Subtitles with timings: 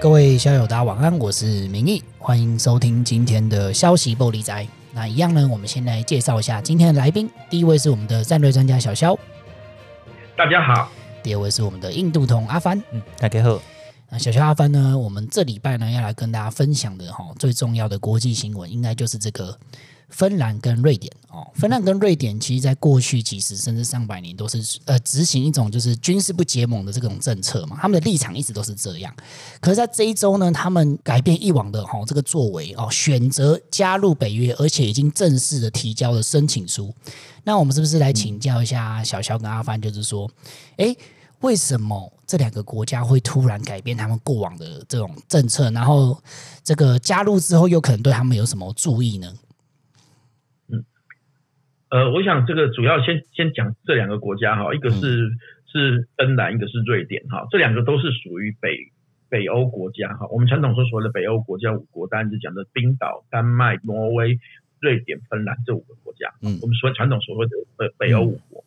[0.00, 4.66] 各位校友，大家晚安，我是明义，欢迎收听今天的消息玻璃宅。
[4.94, 7.28] 那一样呢，我们先来介绍一下今天的来宾。
[7.50, 9.14] 第一位是我们的战略专家小肖，
[10.34, 10.90] 大家好。
[11.22, 13.60] 第二位是我们的印度通阿帆，嗯，大家好。
[14.08, 19.54] 那小肖阿帆呢，我们这礼拜呢要来跟大家分享的哈，最重要的国际新闻，应该就是这个。
[20.10, 29.14] 芬兰跟瑞典哦，芬兰跟瑞典其实，在过去几十甚至上百年，都是呃执行一种就是军事不结盟的这种政策嘛，他们的立场一直都是这样。
[29.60, 36.92] 可是，在这一周呢，他们改变以往的哈这个作为哦，选择加入北约，而且已经正式的提交了申请书。
[37.44, 40.28] 那我们是不是来请教一下小肖跟阿帆，就是说，
[40.76, 40.96] 诶，
[41.40, 45.70] 为什么这两个国家会突然改变他们过往的这种政策？
[45.70, 46.20] 然后，
[46.64, 49.32] 这个加入之后，又可能对他们有什么注意呢？
[51.90, 55.28] 呃，我想这个主要先先讲这两个国家哈，一个是
[55.66, 58.78] 是芬兰，一个是瑞典哈，这两个都是属于北
[59.28, 60.28] 北欧国家哈。
[60.30, 64.38] 我们传统说所谓的北欧国家五国，当然是讲的冰岛、丹麦、挪威、
[64.80, 66.32] 瑞典、芬兰这五个国家。
[66.42, 68.64] 嗯，我们说传统所谓的北北欧五国。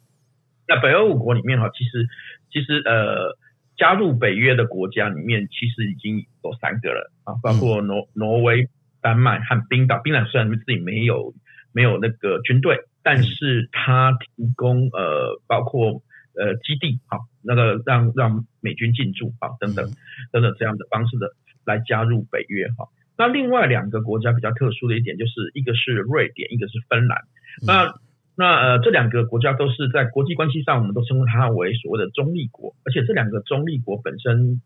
[0.67, 2.05] 那北欧五国里面哈，其实
[2.51, 3.37] 其实呃，
[3.77, 8.67] 加入北约的国家里面，其实已经有三个了啊，包括挪挪威、
[9.01, 10.01] 丹麦和冰岛。
[10.03, 11.33] 冰岛虽然自己没有
[11.71, 12.79] 没有那个军队。
[13.03, 16.01] 但是他提供呃，包括
[16.33, 19.91] 呃基地好，那个让让美军进驻啊等等
[20.31, 21.27] 等等这样的方式的
[21.65, 22.87] 来加入北约哈。
[23.17, 27.21] 那另外两个国家比较特殊的一点，就是一个是瑞典，一个是芬兰。
[27.61, 27.93] 那
[28.35, 34.61] 那呃这两个国家都是在国际关系上，我们都称呼它为所谓的中立国，而且这两个中立国本身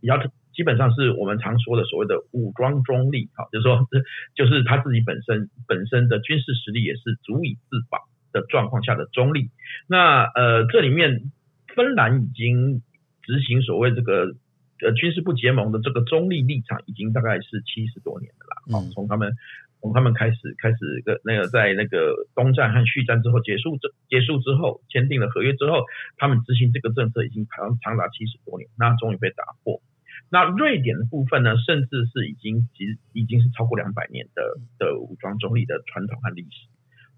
[0.00, 0.30] 比较特。
[0.54, 3.88] 基本上是我们常说的所谓的武装中立，哈，就是说，
[4.36, 7.98] 就是他自己本身本身的军事实力也是足以自保
[8.32, 9.50] 的状况下的中立。
[9.86, 11.30] 那呃，这里面
[11.74, 12.82] 芬兰已经
[13.22, 14.34] 执行所谓这个
[14.84, 18.78] 呃军事不结盟的这个中立立场，已经大概是七十多年了啦。
[18.78, 19.32] 哦，从他们
[19.80, 25.84] 从他们开始开始个那个在那个东战和续战之后结束这结束之后签订了合约之后，
[26.16, 29.80] 他们执行这个政策已经长长达七十多年，那终于被打破。
[30.30, 34.42] 那瑞典的部分呢，甚至是已经其实已经是超过两百年的
[34.78, 36.68] 的武装中立的传统和历史。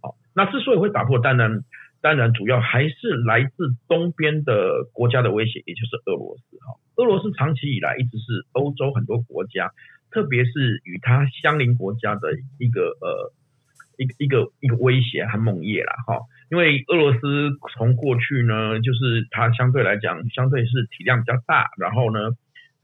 [0.02, 1.62] 好，那之所以会打破，当然
[2.02, 6.58] 当然主要还是来自东边的国家的威胁，也就是俄罗斯。
[6.58, 9.70] 哈，俄罗斯长期以来一直是欧洲很多国家，
[10.10, 13.32] 特别是与它相邻国家的一个呃
[13.96, 15.94] 一个一个一个威胁和梦魇啦。
[16.06, 16.18] 哈，
[16.50, 17.20] 因为俄罗斯
[17.76, 22.30] 从过去呢，就是它相对来讲，相对是体量比较大，然后呢。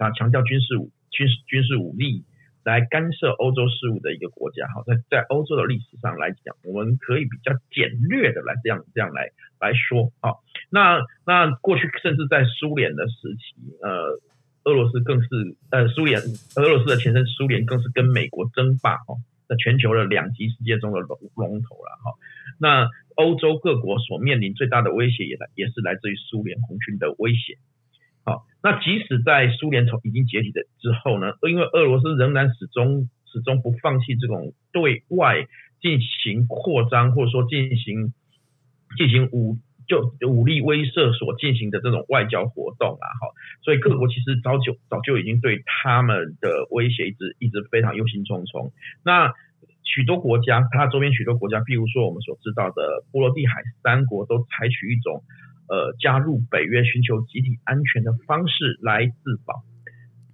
[0.01, 2.25] 啊，强调军事武军事军事武力
[2.65, 10.41] 来干涉欧洲事务的一个国家，哈，在在欧洲的历史上来讲，我们可以比较简略的来这样这样来来说，啊，
[10.71, 14.21] 那那过去甚至在苏联的时期，呃，
[14.65, 15.29] 俄罗斯更是
[15.71, 16.21] 呃苏联
[16.57, 19.17] 俄罗斯的前身苏联更是跟美国争霸，哈，
[19.49, 22.13] 在全球的两极世界中的龙龙头了，哈，
[22.59, 27.59] 那欧洲各国所面临最大的威胁也来也是来自于苏联红军的威胁。
[28.63, 35.47] 那即使在苏联从已经解体的之后呢，因为俄罗斯仍然始终始终不放弃这种对外
[35.81, 38.13] 进行扩张，或者说进行
[38.99, 39.57] 进行武
[39.89, 43.33] 就武力威慑所进行的这种外交活动啊，哈，
[43.63, 48.73] 所以各国其实早就早就已经对他们的威胁一直一直非常忧心忡忡。
[49.03, 49.33] 那
[49.85, 55.23] 许多国家，它周边许多国家，譬如说我们所知道的波罗的海三国，都采取一种。
[55.71, 59.63] 呃，加入北约寻求集体安全的方式来自保。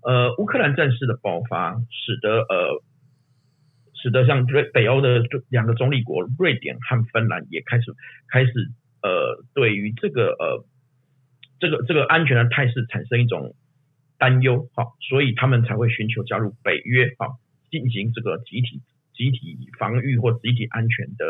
[0.03, 2.83] 呃，乌克兰战事的爆发，使得呃，
[3.93, 7.95] 使得像瑞北欧的两个中立国瑞典和芬兰也开始
[8.29, 8.53] 开始
[9.03, 10.65] 呃，对于这个呃，
[11.61, 13.55] 这个这个安全的态势产生一种
[14.17, 17.37] 担忧，好，所以他们才会寻求加入北约，好，
[17.71, 18.81] 进行这个集体
[19.17, 21.25] 集体防御或集体安全的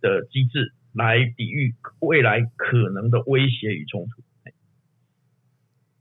[0.00, 0.74] 的机制。
[0.92, 4.20] 来抵御未来可能的威胁与冲突。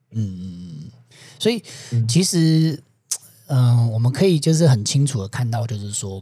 [0.10, 0.90] 嗯，
[1.38, 1.62] 所以
[2.08, 2.82] 其实，
[3.46, 6.20] 嗯、呃，我们可以就是很清楚的看到，就是说，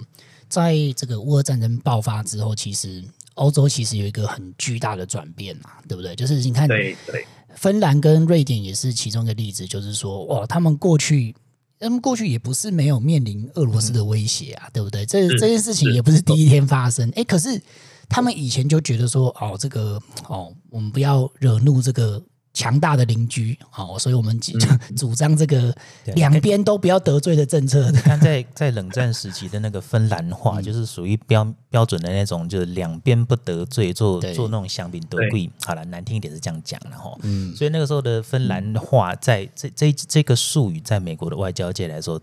[0.49, 3.01] 在这个乌俄战争爆发之后，其实
[3.35, 6.13] 欧洲其实有一个很巨大的转变嘛，对不对？
[6.13, 7.25] 就是你看，对对，
[7.55, 11.33] 芬兰跟瑞典也是其中一个例子，就是说，哇，他们过去，
[11.79, 15.05] 他们过去也不是没有面临俄罗斯的威胁啊，嗯、对不对？
[15.05, 17.61] 这这件事情也不是第一天发生，哎，可是。
[18.09, 22.23] 他们以前就觉得说，哦，这个，哦，我们不要惹怒这个
[22.57, 24.57] 强大的邻居，好，所以我们主
[24.97, 25.71] 主张这个
[26.15, 27.91] 两边都不要得罪的政策。
[27.91, 35.47] 看在 在冷战时期的那个芬兰话，就是属于标标准的那种，就是两边不得罪，做做那种香槟德贵。
[35.63, 37.15] 好了，难听一点是这样讲的哈。
[37.21, 42.19] 嗯，所以那个时候的芬兰话，在这这这个术语，在美国的外交界来说，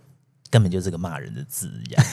[0.50, 2.04] 根本就是个骂人的字一样。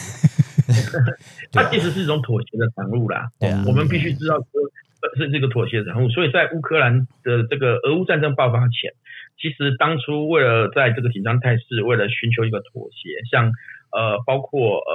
[1.52, 3.32] 它其实是一种妥协的产物啦。
[3.40, 4.46] 对啊，我们必须知道说。
[5.18, 8.94] 是这个妥协的产物，所以在乌克兰的这个俄乌战争爆发前，
[9.38, 13.52] 其实当初为了在这个紧张态势，为了寻求一个妥协，像
[13.92, 14.94] 呃包括呃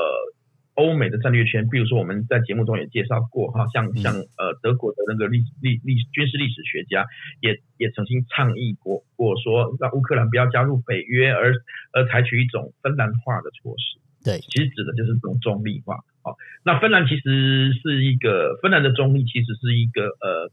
[0.75, 7.07] 欧美的战略圈，比如说我们在节目中也介绍过哈，像像呃德国的那个历历历军事历史学家
[7.41, 11.55] 也也曾经倡议过过说，让乌克兰不要加入北约，而
[11.93, 13.99] 而采取一种芬兰化的措施。
[14.23, 15.99] 对，其实指的就是这种中立化。
[16.27, 16.35] 好，
[16.65, 20.51] 那芬兰其实是一个芬兰的中立，其实是一个呃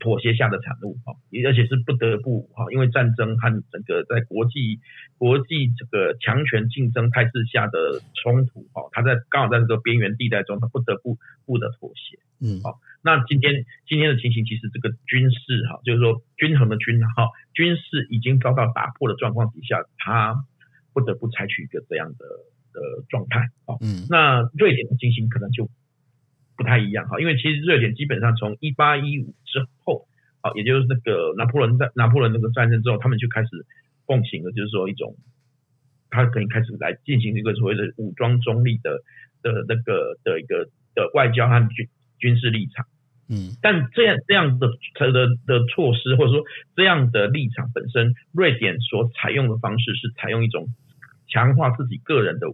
[0.00, 1.14] 妥协下的产物哈，
[1.46, 4.80] 而且是不得不哈，因为战争和整个在国际
[5.16, 11.16] 国际这个强权竞争态势下的冲突哈，它在刚好在这个边缘地带中，它不得不
[11.46, 12.18] 不得妥协。
[12.42, 20.44] 嗯，好，那今天今天的情形，其实这个军事哈，就是说均衡的均哈，军事已经遭到打破的状况底下，它
[20.92, 22.26] 不得不采取一个这样的。
[22.78, 25.68] 的状态啊，嗯，那瑞典的情形可能就
[26.56, 30.06] 不太一样哈，因为其实瑞典基本上从一八一五之后，
[30.40, 33.48] 啊，也就是那个拿破仑在拿破仑那个战争之后，他们就开始
[34.06, 35.16] 奉行了，就是说一种，
[36.10, 39.02] 他可以开始来进行一个所谓的武装中立的
[39.42, 41.88] 的那个的一个的外交和军
[42.18, 42.86] 军事立场，
[43.28, 46.42] 嗯，但这样这样的的的措施或者说
[46.74, 50.68] 这样的立场本身，瑞典所采用的方式是采用一种
[51.28, 52.48] 强化自己个人的。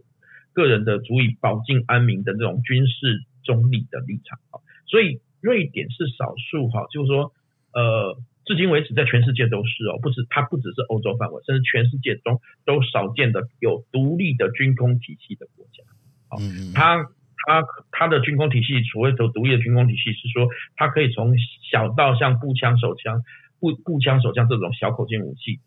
[0.54, 7.32] 个人的足以保境安民的这种军事中立的立场啊，所以瑞典是少数哈，就是说
[7.72, 8.16] 呃，
[8.46, 15.82] 至今为止在全世界都是哦，不止它不只是欧洲范围，甚至全世界中都少见的有独立的军工体系的国家。
[16.28, 16.38] 好，
[16.72, 17.04] 它
[17.46, 21.34] 它它的军工体系，所谓的独立的军工体系是说，它可以从
[21.68, 23.22] 小到像步枪手枪、
[23.58, 25.58] 步步枪手枪这种小口径武器，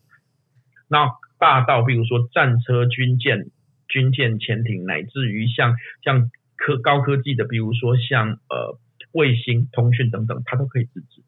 [0.88, 3.52] 那大到比如说战车、军舰。
[3.88, 8.80] 军舰、潜艇，乃至于像像科高科技的，比如说像呃
[9.12, 11.22] 卫星通讯等等，它都可以自制。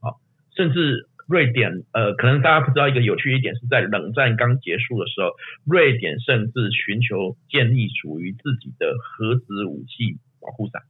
[0.00, 0.20] 好，
[0.56, 5.30] 甚至瑞典呃，可能大家不知道一个有趣一点，是在冷战刚结束的时候，
[5.64, 10.82] 瑞典甚至寻求建立属于自己的核子武器保护伞。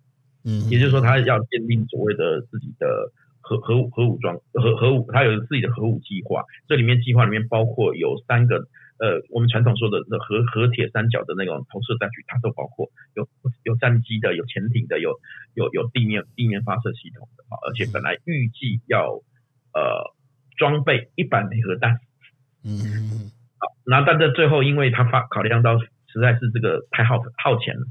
[0.44, 6.44] 嗯，也就是说，他要建立所谓的自己的核核核武装核核武，他有自己的核武计划。
[6.66, 8.68] 这里面计划里面包括有三个。
[9.02, 12.86] 呃，我们传统说的那核核铁三角的那种投射战区，它都包括
[13.18, 13.26] 有
[13.64, 15.18] 有战机的，有潜艇的，有
[15.54, 19.18] 有有地面地面发射系统的啊，而且本来预计要
[19.74, 20.14] 呃
[20.56, 21.98] 装备一百枚核弹，
[22.62, 27.82] 嗯，好，那但是最后因为他发考量到实在是这个太耗耗钱了，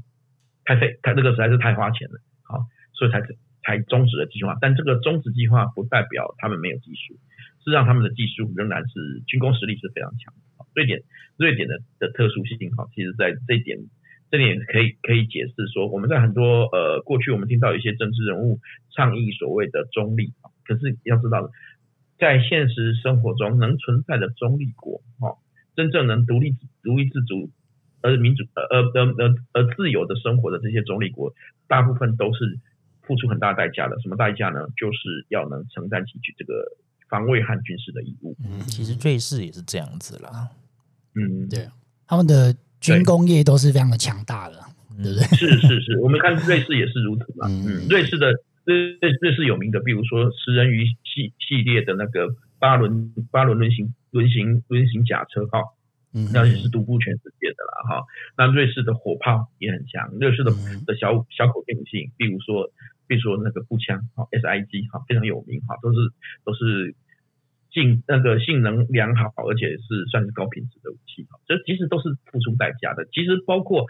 [0.64, 3.20] 太费，它这个实在是太花钱了，好，所以才
[3.62, 4.56] 才终止了计划。
[4.62, 7.12] 但这个终止计划不代表他们没有技术，
[7.60, 10.40] 事实上他们的技术仍然是军工实力是非常强的。
[10.74, 11.02] 瑞典，
[11.36, 13.78] 瑞典的的特殊性哈，其实在这一点，
[14.30, 18.60] 这点可以可以解释说，我们在很多呃过去我们听到一些政治人物
[18.94, 20.32] 倡议所谓的中立，
[20.64, 21.50] 可是要知道，
[22.18, 25.36] 在现实生活中能存在的中立国哈，
[25.74, 27.50] 真正能独立独立自主
[28.00, 28.62] 而民主呃
[28.94, 31.34] 呃呃而自由的生活的这些中立国，
[31.68, 32.58] 大部分都是
[33.02, 34.00] 付出很大代价的。
[34.00, 34.60] 什么代价呢？
[34.76, 36.64] 就是要能承担起这个
[37.08, 38.36] 防卫和军事的义务。
[38.44, 40.48] 嗯，其实瑞士也是这样子啦。
[41.14, 41.68] 嗯，对，
[42.06, 44.54] 他们的军工业都是非常的强大的，
[45.02, 45.24] 对，不对？
[45.36, 47.46] 是是是，我们看瑞士也是如此嘛。
[47.48, 48.32] 嗯，嗯，瑞士的
[48.64, 55.76] 瑞瑞士有名的，比如说食人鱼系系列的那个八轮八轮轮型轮型轮型甲车号，
[56.14, 58.04] 嗯，那也是独步全世界的啦哈。
[58.38, 60.50] 那瑞士的火炮也很强，瑞士的
[60.86, 62.70] 的小小口径武器，比如说
[63.06, 65.98] 比如说那个步枪哈，SIG 哈，非常有名哈，都是
[66.44, 66.94] 都是。
[67.72, 73.06] 性那个性能良好，而且是算是高品质的武器，这其实都是付出代价的。
[73.12, 73.86] 其实包括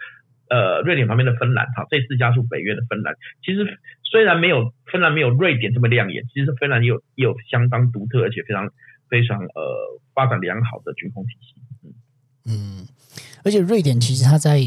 [0.48, 8.70] 呃瑞典旁边的芬兰，哈，这次加入北约的芬兰，其实虽然没有芬兰没有瑞典这么亮眼，其实芬兰也有也有相当独特而且非常
[9.10, 11.54] 非常呃发展良好的军工体系。
[11.84, 11.92] 嗯
[12.44, 12.86] 嗯，
[13.44, 14.60] 而且瑞典其实它在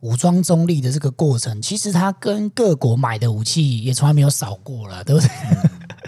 [0.00, 5.28] 武装中立的这个过程，其实它跟各国买的武器也从来没有少过了，对不对？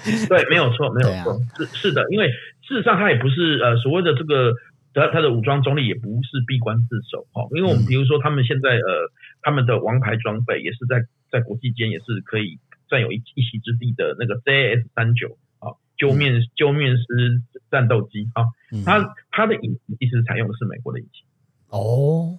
[0.28, 2.28] 对，没有错，没有错，啊、是是的，因为
[2.62, 4.54] 事实上他也不是呃所谓的这个
[4.94, 9.10] 他他的武装中立也不是闭关自守哦，因为我们比如说他们现在呃
[9.42, 17.04] 他们的王牌装备也是在在国际间也是可以占有一一席之地的那个 JAS 三九啊，揪面揪面师
[17.70, 18.44] 战斗机啊，
[18.84, 21.24] 它它的引擎其实采用的是美国的引擎
[21.68, 22.38] 哦。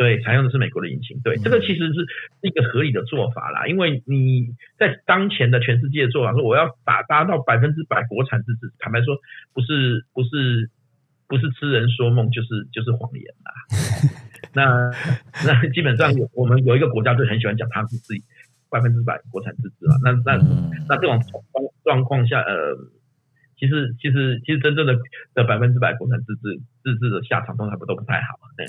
[0.00, 1.20] 对，采用的是美国的引擎。
[1.20, 2.06] 对，这个其实是
[2.40, 3.66] 一个合理的做法啦。
[3.66, 9.18] 因为你在当前的全世界的做法说，我要打达到百分之百国产自制，坦白说，
[9.52, 10.70] 不是不是
[11.28, 13.52] 不是痴人说梦，就是就是谎言啦。
[14.54, 14.90] 那
[15.44, 18.24] 那基本上，我们有一个国家就很喜欢讲它是自己
[18.70, 19.96] 百分之百国产自制嘛。
[20.02, 20.40] 那那
[20.88, 21.20] 那这种
[21.84, 22.74] 状况下，呃，
[23.58, 24.96] 其实其实其实真正的
[25.34, 28.38] 的百分之百国产自制自制的下场通常不都不太好。
[28.56, 28.64] 对。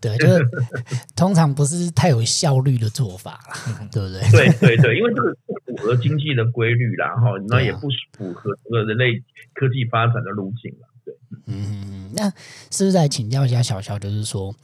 [0.00, 0.48] 对，就是
[1.14, 4.20] 通常不是太有效率的做法啦，对不对？
[4.30, 10.88] 对对对，因为这个不符合经济的规律啦，哈，那也不符合这个人类科技发展的路径了。
[11.04, 11.14] 对，
[11.46, 12.30] 嗯，那
[12.70, 14.54] 是不是再请教一下小肖，就是说，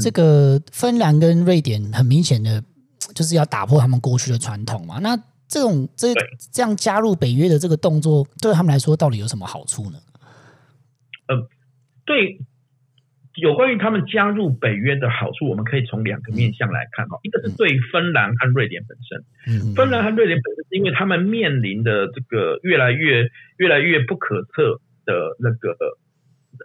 [0.00, 2.62] 这个芬兰跟瑞典很明显的
[3.14, 4.98] 就是要打破他们过去的传统嘛？
[4.98, 5.16] 那
[5.48, 6.12] 这种这
[6.52, 9.98] 这样加入北约的这个动作，对他们来说到底有什么好处呢？
[11.28, 11.48] 呃，
[12.04, 12.38] 对。
[13.36, 17.18] 有关于他们加入北约的好处，我们可以从两个面向来看哈。
[17.22, 25.76] 一个是对芬兰和瑞典本身，芬兰和瑞典本身是因为他们面临的这个越来越越来越不可测的那个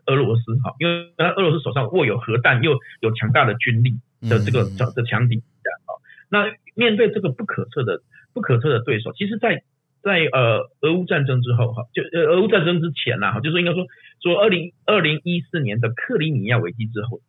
[0.05, 3.99] 俄罗斯哈，因为俄罗斯手上握有核弹又有强大的军力
[4.29, 4.63] 的这个
[4.95, 5.41] 的强敌
[6.29, 6.45] 那
[6.75, 8.01] 面对这个不可测的
[8.33, 9.63] 不可测的对手，其实，在
[10.01, 13.85] 在呃俄乌战争之后哈，就呃俄乌战争之前呐哈，就是应该说
[14.21, 17.19] 说二零二零一四年的克里米亚危机之后，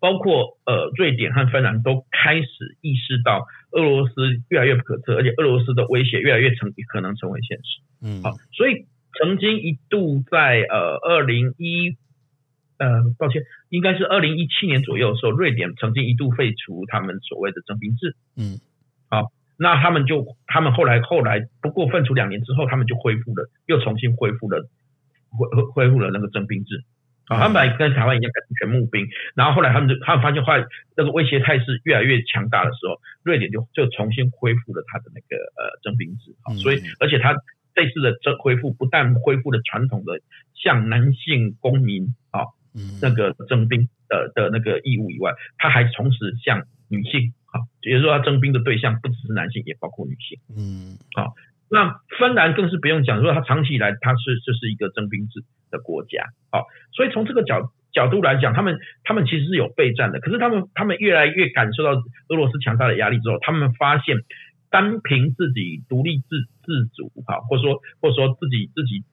[0.00, 2.48] 包括呃瑞典和芬兰都开始
[2.80, 4.14] 意识到俄罗斯
[4.48, 7.80] 越来越不可测，而且俄罗斯的威胁越来越成可能成为现实。
[8.02, 8.86] 嗯，好，所以
[9.20, 11.96] 曾经一度在呃二零一
[12.78, 18.16] 呃抱歉，应该是二零一七年左右的时候，瑞典曾经一度废除他们所谓的征兵制。
[18.36, 18.58] 嗯，
[19.10, 19.30] 好。
[19.62, 24.68] 那他们就，他们后来后来不过分处两年之后，他们就恢复了，又重新恢复了，
[25.30, 26.82] 恢恢复了那个征兵制。
[27.28, 30.66] 啊，他们本来跟台湾一样改成全募兵，然后后来他们就他们发现后来
[30.96, 36.34] 那个威胁态势越来越强大的时候，瑞典就就重新恢复了他的那个呃征兵制。
[36.42, 37.36] 啊，所以而且他
[37.72, 40.20] 这次的征恢复不但恢复了传统的
[40.54, 42.50] 向男性公民啊
[43.00, 47.32] 那个征兵的的那个义务以外，他还同时向女性。
[47.46, 50.38] 好，也就是说，他征兵的对象不只是男性，也包括女性。
[50.56, 51.34] 嗯，好，
[51.68, 56.24] 那芬兰更是不用讲，说他长期以来他是这是一个征兵制的国家。
[56.50, 60.20] 好，所以从这个角角度来讲，他们他们其实是有备战的。
[60.20, 61.92] 可是他们他们越来越感受到
[62.28, 64.16] 俄罗斯强大的压力之后，他们发现
[64.70, 69.04] 单凭自己独立自自主，哈，或者说或者说自己自己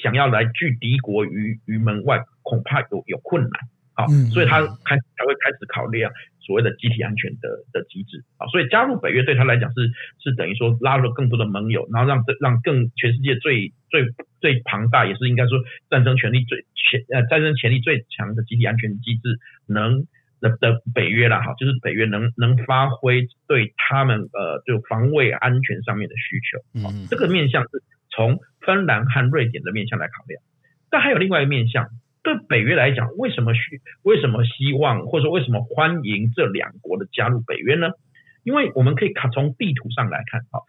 [0.00, 3.50] 想要来拒敌国于于门外，恐怕有有困难。
[4.00, 6.10] 好，所以他开才会开始考虑啊。
[6.40, 9.86] 所谓的集体安全的的机制啊，所以加入北约对他来讲是
[10.18, 14.06] 是等于说拉入了更多的盟友，然后让让更全世界最最
[14.40, 20.08] 最庞大，也是应该说战争权力最前呃战争潜力最强的集体安全机制能
[20.40, 27.68] 的的北约啦哈，就是北约能能发挥对他们呃就防卫安全上面的需求，嗯，这个面向是
[28.10, 30.42] 从芬兰和瑞典的面向来考量，
[30.90, 31.86] 但还有另外一个面向。
[32.22, 37.88] 对北约来讲，为什么需为什么希望或者说为什么欢迎这两国的加入北约呢？
[38.44, 40.60] 因为我们可以看从地图上来看，哈，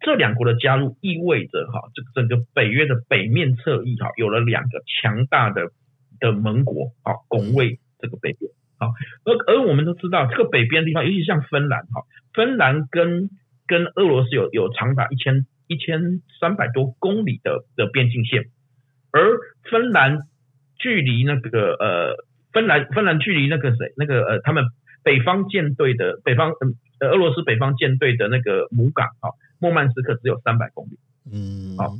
[0.00, 5.70] 这两国的加入意味着哈，这整个北约的北面侧翼哈，有了两个强大的
[6.18, 8.88] 的盟国啊，拱卫这个北边啊。
[9.24, 12.02] 而而我们都知道，这个北边的地方，尤其像芬兰哈，
[12.34, 13.30] 芬兰跟
[13.68, 18.46] 跟俄罗斯有有长达一千一千三百多公里的的边境线，
[19.12, 19.38] 而
[19.70, 20.18] 芬兰。
[20.78, 22.16] 距离那个呃，
[22.52, 24.64] 芬兰芬兰距离那个谁那个呃，他们
[25.02, 26.52] 北方舰队的北方
[27.00, 29.30] 呃俄罗斯北方舰队的那个母港啊，
[29.60, 30.98] 莫曼斯克只有三百公里。
[31.32, 31.94] 嗯，好，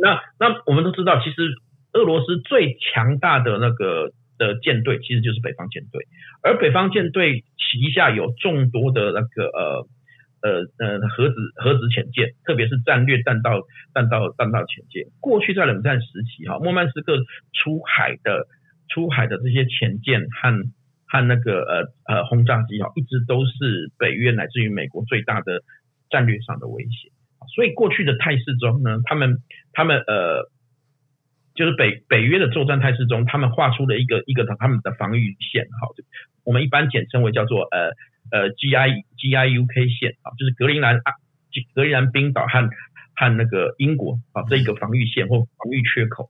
[0.00, 1.54] 那那我们都知道，其实
[1.92, 6.06] 俄罗斯最强大的那个的舰队其实就是北方舰队，
[6.42, 9.88] 而北方舰队旗下有众多的那个呃。
[10.42, 13.62] 呃呃，核子核子潜舰，特别是战略弹道
[13.94, 15.06] 弹道弹道潜舰。
[15.20, 17.16] 过去在冷战时期，哈，莫曼斯克
[17.52, 18.46] 出海的
[18.88, 20.52] 出海的这些潜舰和
[21.08, 25.62] 和那个呃呃轰炸机，哈，一直都是北约乃至于美国最大的
[26.10, 27.10] 战略上的威胁。
[27.54, 29.38] 所以过去的态势中呢，他们
[29.72, 30.50] 他们呃，
[31.56, 35.88] 就是北北约的作战态势中，他们画出了一个一个他们的防御线，哈，
[36.44, 37.92] 我们一般简称为叫做呃。
[38.28, 41.14] 呃，G I G I U K 线啊，就是格陵兰啊，
[41.76, 42.68] 格陵兰冰岛和
[43.14, 46.28] 和那个英国啊，这一个防御线或防御缺口，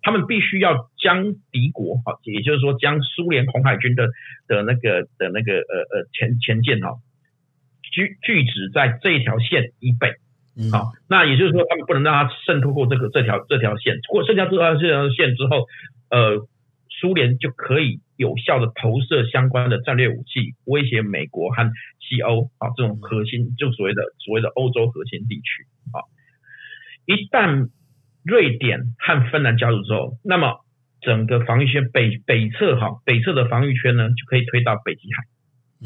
[0.00, 4.08] 他们必须要将敌国啊，也就是说将苏联红海军的
[4.48, 6.88] 的那个的那个呃呃前前舰啊，
[7.92, 10.14] 聚聚集在这一条线以北
[10.72, 15.66] 好，那也就是说，他们不能让它渗透过这个这条这条线，过渗透这条这条线之后，
[16.10, 16.46] 呃，
[17.00, 26.04] 苏联就可以有效的投射相关的战略武器，威胁美国和西欧啊这种核心，就所谓的所谓的欧洲核心地区啊。
[27.06, 27.70] 一旦
[28.22, 30.58] 瑞典和芬兰加入之后，那么
[31.00, 35.24] 整个防御圈北北侧哈北侧的防御圈呢，就可以推到北极海，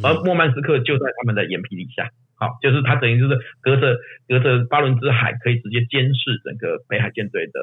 [0.03, 2.11] 而莫曼斯克就在他们的眼皮底下。
[2.37, 3.97] 好，就是它等于就是隔着
[4.27, 7.61] 隔着巴伦支海，可以直接监视整个北海舰队的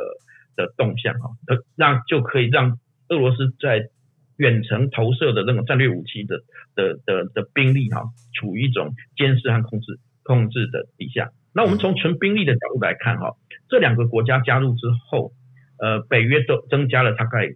[0.56, 1.30] 的动向哈，
[1.76, 3.90] 让就可以让俄罗斯在
[4.38, 6.40] 远程投射的那种战略武器的
[6.74, 11.32] 的的的兵力哈，处于一种监视和控制控制的底下。
[11.54, 13.36] 那我们从纯兵力的角度来看哈，
[13.68, 15.34] 这两个国家加入之后，
[15.80, 17.50] 呃，北约都增加了大概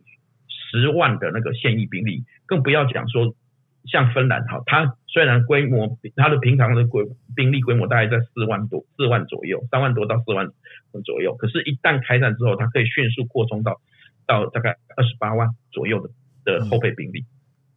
[0.50, 3.34] 十万的那个现役兵力，更不要讲说。
[3.86, 10.50] 像芬兰哈，它虽然规模，它的平常的规兵力规模大概在四万多、四万左右，三万多到四万
[11.04, 11.36] 左右。
[11.38, 13.80] 可是，一旦开战之后，它可以迅速扩充到
[14.25, 16.10] 到大概二十八万左右的
[16.44, 17.25] 的后备兵力，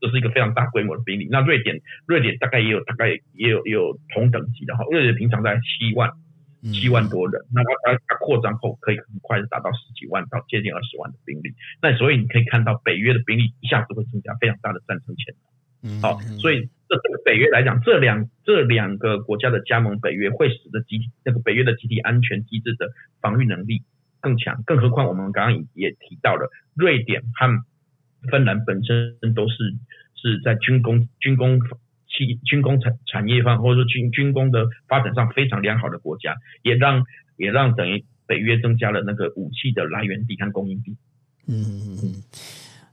[0.00, 1.28] 这是一个非常大规模的兵力。
[1.30, 6.10] 那瑞典，瑞典大概也有大概也有也有同等级的哈，瑞典平常在七万
[6.72, 11.54] 七万多人，那它它它扩张后可以很快的达到十几万到接近二十万的兵力。
[11.82, 15.47] 那所以你可以看到，北约的兵力一下子会增加非常大的战争潜能。
[16.02, 23.84] 好，所以这这个北约来讲，这两这两个国家的加盟北约，会使得集体那个北约的集体安全机制的防御能力
[24.20, 24.62] 更强。
[24.66, 27.64] 更何况我们刚刚也提到了，瑞典和
[28.28, 29.54] 芬兰本身都是
[30.16, 31.60] 是在军工军工
[32.08, 37.04] 企军工产产业方或者说军军工的发展上非常良好的国家，也让
[37.36, 40.96] 也让等于北约增加了那个武器的来源地和供应地。
[41.46, 42.22] 嗯嗯嗯，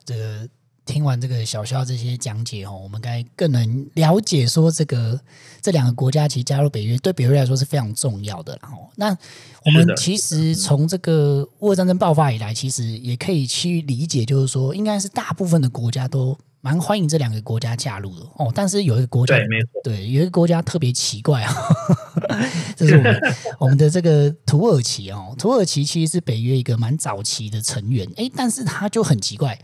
[0.05, 0.47] 这个。
[0.85, 5.19] 听完这个小肖这些讲解哦，我们该更能了解说，这个
[5.61, 8.57] 这两个国家其实加入北约对北约来说是非常重要的。
[8.61, 9.09] 然后，那
[9.65, 18.51] 我们其实从这个俄乌战争爆发以来，其实也可以去理解，就是说，应该是大部分的国家都蛮欢迎这两个国家加入的哦。
[18.53, 19.45] 但是有一个国家，对，
[19.83, 21.53] 对，有一个国家特别奇怪啊，
[22.77, 23.21] 这是我们
[23.61, 25.33] 我们的这个土耳其哦。
[25.37, 29.59] 土耳其其实是北约一个蛮早期的成员，诶，但是他就很奇怪。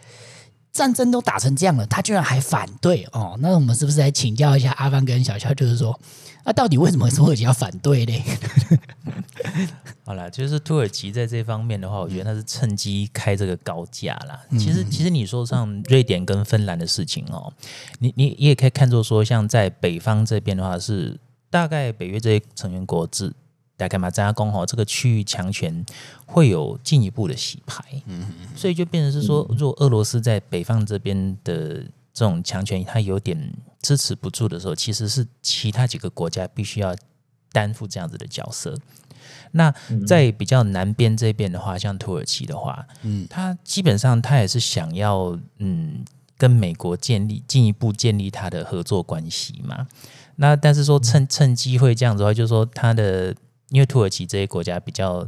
[0.72, 3.36] 战争都打成这样了，他居然还反对哦？
[3.40, 5.54] 那我们是不是来请教一下阿方跟小肖？
[5.54, 6.00] 就是说，
[6.46, 8.14] 那、啊、到底为什么土耳其要反对呢？
[10.06, 14.40] 好了，就是土耳其在这方面的话，我觉得他是趁机开这个高价啦。
[14.52, 17.52] 其实，其实你说像瑞典跟芬兰的事情哦，
[18.00, 23.34] 你你你也可以看作说，像在北方这边的话，是大概北约这些成员国制。
[23.78, 25.84] 大概嘛，加工哈，这个区域强权
[26.28, 31.78] 会有进一步的洗牌，嗯，所以就变成是说，如果俄罗斯在北方这边的
[32.14, 36.96] 这种强权，它有点支持不住的时候，其实是其他几个国家必须要
[37.52, 38.78] 担负这样子的角色。
[39.54, 39.74] 那
[40.06, 46.06] 在比较南边这边的话，像土耳其的话，嗯，它基本上它也是想要嗯
[46.38, 49.88] 跟美国建立进一步建立它的合作关系嘛。
[50.36, 53.36] 那但是说趁趁机会这样子的话，就是说它的。
[53.72, 55.28] 因为土耳其这些国家比较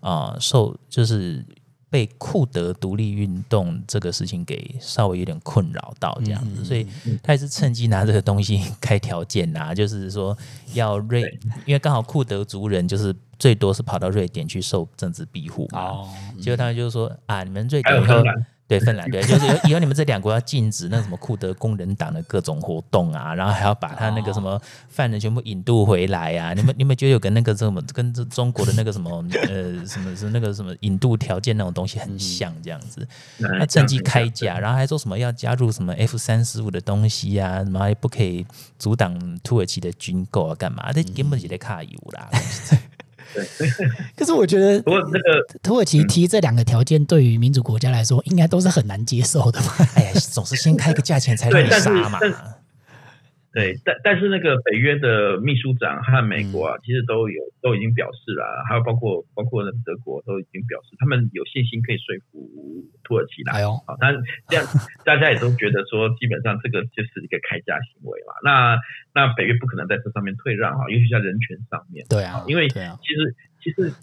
[0.00, 1.44] 啊、呃、受，就是
[1.88, 6.86] 被库德独立运动这个事情给稍微有点困扰到这样子，所以
[7.22, 10.36] 他也是趁机拿这个东西 开条件呐、啊，就是说
[10.74, 11.22] 要瑞，
[11.64, 16.04] 因为刚好库德族人就是最多是跑到瑞典去受政治庇护嘛，
[16.40, 18.22] 结果他们就是说啊，你们瑞典以后。
[18.66, 26.54] 对芬兰，对，就是以后你们这两国要禁止那什么库德工人党的各种活动啊，然后还要把他那个什么犯人全部引渡回来啊。
[26.54, 33.06] 你们你们觉得有跟那个什么跟这中国的那个什么呃什么是那个什么引渡条件那种东西很像这样子？
[33.58, 38.46] 他趁机开价，然后还说什么要加入什么 F 三十五的东西啊，什么也不可以
[38.78, 40.90] 阻挡土耳其的军购啊，干嘛？
[40.90, 42.30] 这根本就在卡油啦。
[43.34, 43.44] 对，
[44.16, 49.76] 可是我觉得，不过那个土耳其提这两个条件，对于民主国家来说，应该都是很难接受的吧。
[49.94, 52.18] 哎呀，总是先开个价钱才让你杀嘛。
[53.54, 62.50] 对，但但是那个北约的秘书长和美国啊，其实都有都已经表示了，还有包括包括德国都已经表示，他们有信心可以说服
[63.04, 63.52] 土耳其来。
[63.52, 64.12] 哎呦，好，但
[64.48, 64.66] 这样
[65.04, 68.34] 大家也都觉得说，基本上这个就是一个开价行为嘛。
[68.42, 68.76] 那
[69.14, 72.04] 那北约不可能在这上面退让啊，尤其在人权上面。
[72.10, 73.94] 对啊，因为其实其实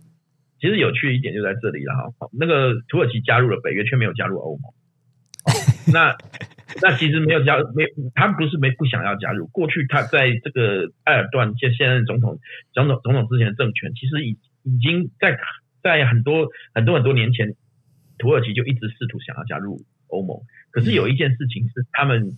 [0.61, 2.29] 其实有趣一点就在这里了哈。
[2.31, 4.71] 那个土耳其加入了北约，却没有加入欧盟。
[5.91, 6.15] 那
[6.81, 9.47] 那其实没有加没，他们不是没不想要加入。
[9.47, 12.39] 过去他在这个埃尔段现现任总统
[12.73, 15.38] 总统总统之前的政权，其实已已经在
[15.81, 17.55] 在很多很多很多年前，
[18.17, 20.38] 土耳其就一直试图想要加入欧盟。
[20.69, 22.34] 可是有一件事情是他们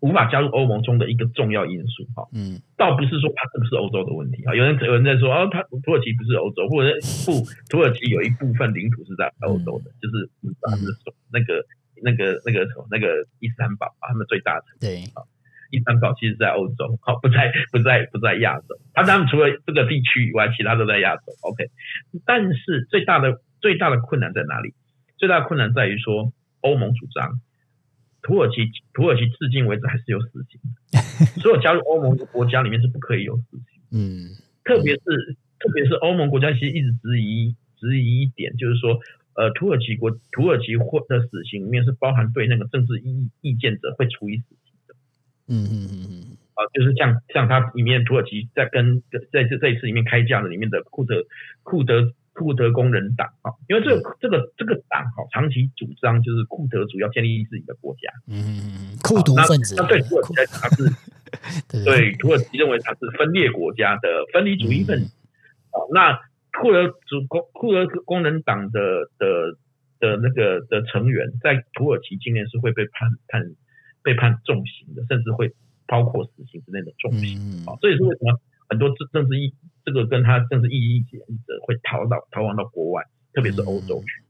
[0.00, 2.26] 无法加入欧盟中的一个重要因素哈。
[2.32, 10.30] 嗯，倒不是说它是不是欧洲的问题啊，有人有人在说哦，它土耳其不是欧洲，或者不 土耳其有一部分领土是在欧洲的，嗯、就是
[10.62, 10.86] 啊，是
[11.32, 11.64] 那个
[12.02, 15.22] 那个那个什么那个伊斯坦堡啊，他们最大城对啊。
[15.70, 18.74] 伊斯坦堡其实在欧洲，好，不在不在不在亚洲。
[18.92, 21.22] 他当然除了这个地区以外，其他都在亚洲。
[21.42, 21.70] OK，
[22.26, 24.74] 但是最大的最大的困难在哪里？
[25.16, 26.32] 最大的困难在于说，
[26.62, 27.38] 欧盟主张
[28.22, 30.60] 土耳其土耳其至今为止还是有死刑，
[31.40, 33.82] 所有加入欧盟的国家里面是不可以有死刑。
[33.92, 35.00] 嗯，特别是
[35.58, 39.00] 特别是欧盟国家其实一直质疑质疑一点，就是说，
[39.34, 44.94] 呃，土耳其国土耳其或的死刑里面是包含对那个政治意意见者会处以死刑的。
[45.48, 49.02] 嗯嗯嗯嗯，啊，就是像像他里面土耳其在跟
[49.32, 51.24] 在这这一次里面开价的里面的库德
[51.62, 58.12] 库德库德工人党啊，因为这个这个这个党哈，长期主张就是库德主要建立自己的国家。
[58.26, 58.58] 嗯嗯
[58.92, 59.74] 嗯，库独分子。
[59.76, 60.84] 那对土耳其来讲，他是
[61.84, 65.14] 对土耳其认为他是分裂国家的分离主义分子。
[65.70, 66.14] 啊，那
[66.60, 69.56] 库德主工库德工人党的的
[69.98, 73.54] 的那个的成员，在土耳其今年是会被判判。
[74.02, 75.52] 被判重刑的，甚至会
[75.86, 78.40] 包括死刑之类的重刑啊，这也是为什么
[78.70, 79.52] 很多政政治意
[79.84, 81.18] 这个跟他政治意义者
[81.66, 83.02] 会逃到逃亡到国外，
[83.34, 84.22] 特别是欧洲去。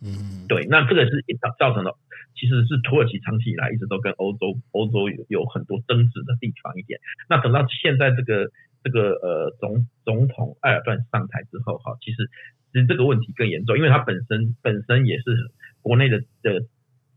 [0.00, 1.98] 嗯，对，那这个是造造成了，
[2.34, 7.00] 其实是土耳其长期以来一直都跟欧洲欧洲有有很多争执的地方一点。
[7.28, 8.48] 那等到现在这个
[8.82, 12.30] 这个呃总总统埃尔段上台之后哈，其实
[12.72, 15.50] 其实这个问题更严重，因为他本身本身也是
[15.82, 16.64] 国内的的。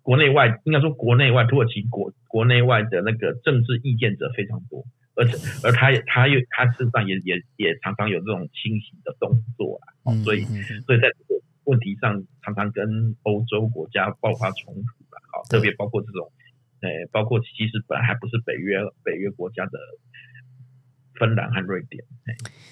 [0.05, 4.85] 国内外应该说国内外土耳其国国内外的那个政治意见者非常多，
[5.15, 10.41] 而且而他也他又他事实上也也也常常有这种清洗的动作啊，所以
[10.85, 16.31] 所以在这个问题上常常跟欧洲国家爆发冲突吧，好，特别包括这种，
[16.81, 19.79] 呃，包括其实本来还不是北约北约国家的
[21.15, 22.03] 芬兰和瑞典，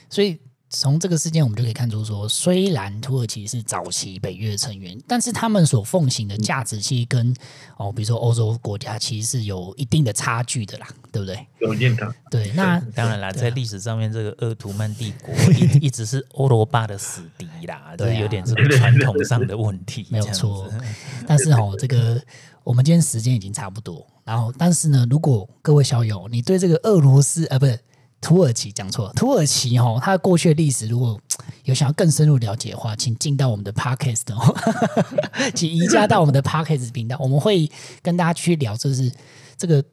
[0.09, 0.39] 所以。
[0.75, 7.31] 从这个事件，我们就可以看出说，虽然土耳其是早期北约成员，但是他们所奉行的价值其实跟
[7.77, 11.45] 哦，比如说欧洲国家其实是有一定的差距的啦，对不对？
[11.61, 12.11] 有点差。
[12.31, 20.67] 对，那当然啦，在历史上面，这个鄂图曼帝国一一直是欧罗巴的死敌啦，对，有点这个传统上的问题，没有错。
[21.27, 22.19] 但是哦，这个
[22.63, 27.79] 我们今天时间已经差不多，然后但是呢，如果各位小友，你对这个俄罗斯啊，不是。
[28.23, 31.19] 土耳其讲错了，土耳其哈，它过去的历史，如果
[31.65, 34.55] 有想要更深入了解的话，请进到我们的 Podcast 哦，
[35.53, 37.69] 请移驾到我们的 Podcast 频道，我们会
[38.01, 39.11] 跟大家去聊，就是
[39.57, 39.83] 这个。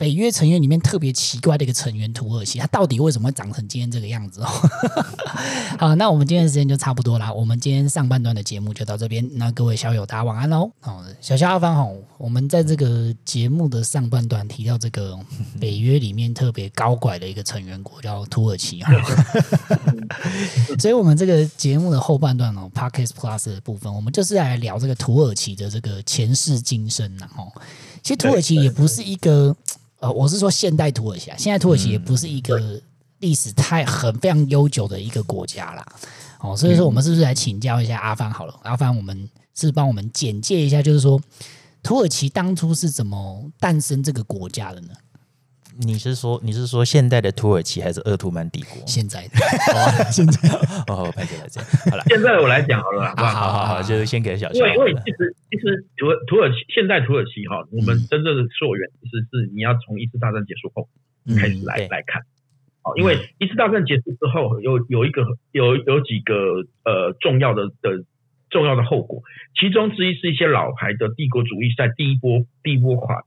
[0.00, 4.48] 北约成员里面特别奇怪的一个成员土耳其，它到底为什么会长成今天这个样子哦？
[5.78, 7.30] 好，那我们今天的时间就差不多啦。
[7.30, 10.72] 我们今天上半段的节目就到这边，那各位小友大家晚安喽。
[10.80, 15.18] 好，小夏阿芳好，我们在这个节目的上半段提到这个
[15.60, 18.90] 北约里面特别高拐的一个成员国叫土耳其哈，
[20.80, 27.28] 所以我们这个节目的后半段哦，Parkes Plus 的部分，我们就是来聊这个土耳其的这个前世今生呐。
[27.36, 27.52] 哦，
[28.02, 29.54] 其实土耳其也不是一个。
[30.00, 32.80] 呃，我是说现代土耳其啊，现在土耳其也不是一个
[33.18, 35.86] 历史太很非常悠久的一个国家啦。
[36.40, 38.54] 哦，所以说我们是不是来请教一下阿方好了？
[38.62, 41.20] 阿方，我们是帮我们简介一下，就是说
[41.82, 44.88] 土耳其当初是怎么诞生这个国家的呢？
[45.78, 48.82] 你是说你是说现代的土耳其还是鄂图曼帝国？
[48.86, 49.36] 现在的，
[50.10, 50.48] 现在
[50.88, 52.02] 哦，拍起来这样好了。
[52.08, 60.88] 现在我来讲好了，好好好好，就先给小因为因为其实其实土土耳其现代土耳其哈，我们真正的溯源其实是你要从一次大战结束后
[61.36, 62.22] 开始来来看。
[62.82, 68.04] 好，因为一次大战结束之后，有有一个有有几个呃重要的的
[68.50, 69.22] 重要的后果，
[69.60, 73.22] 其中之一是一些老牌的帝国主义在第一波第一波垮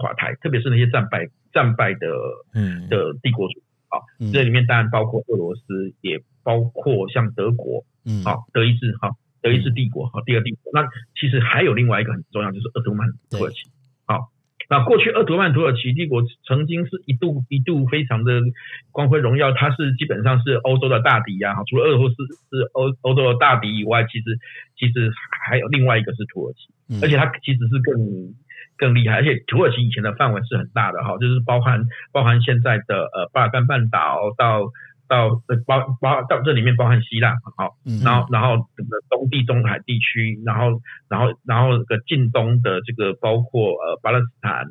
[0.00, 1.28] 垮台，特别是那些战败。
[1.54, 2.08] 战败的
[2.52, 10.72] 嗯的帝国主义啊，这里面当然包括俄罗斯，也包括像德国，嗯，啊，德意志哈，德意志帝国哈，第二帝国。
[10.74, 10.88] 那
[11.18, 13.70] 其实还有另外一个很重要，就是鄂图曼土耳其。
[14.04, 14.32] 好，
[14.68, 18.42] 那过去鄂图曼土耳其帝国曾经是一度一度非常的
[18.90, 21.54] 光辉荣耀，它是基本上是欧洲的大敌呀。
[21.54, 22.16] 哈，除了俄罗斯
[22.50, 24.38] 是欧欧洲的大敌以外，其实
[24.76, 25.12] 其实
[25.46, 28.34] 还有另外一个是土耳其，而且它其实是更。
[28.76, 34.64] 更厉害，而且土耳其以前的范围是很大的哈，就是包含包含现在的呃巴尔干半岛到
[35.06, 37.70] 到包包到这里面包含希腊，哈，
[38.04, 44.66] 然后然后整个东地中海地区，然后然后然后这个近东的这个包括呃巴勒斯坦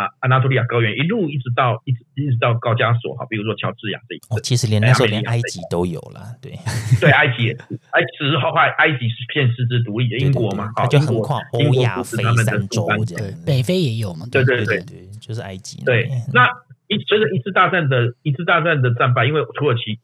[0.00, 4.36] 啊安纳托利亚高原一路一直到一直一直到高加索哈，比如说乔治亚这一块。
[4.36, 6.52] 哦，其实连那时候连埃及都有了，对
[7.00, 15.84] 对，埃及也是，埃及后来埃及是片实质独立的英国嘛，它就横跨欧亚非三洲这样，北非也有嘛，对对对对，就是埃及。
[15.84, 16.48] 对，那
[16.88, 19.98] 一随着一次大战的一次大战的战败，因为土耳其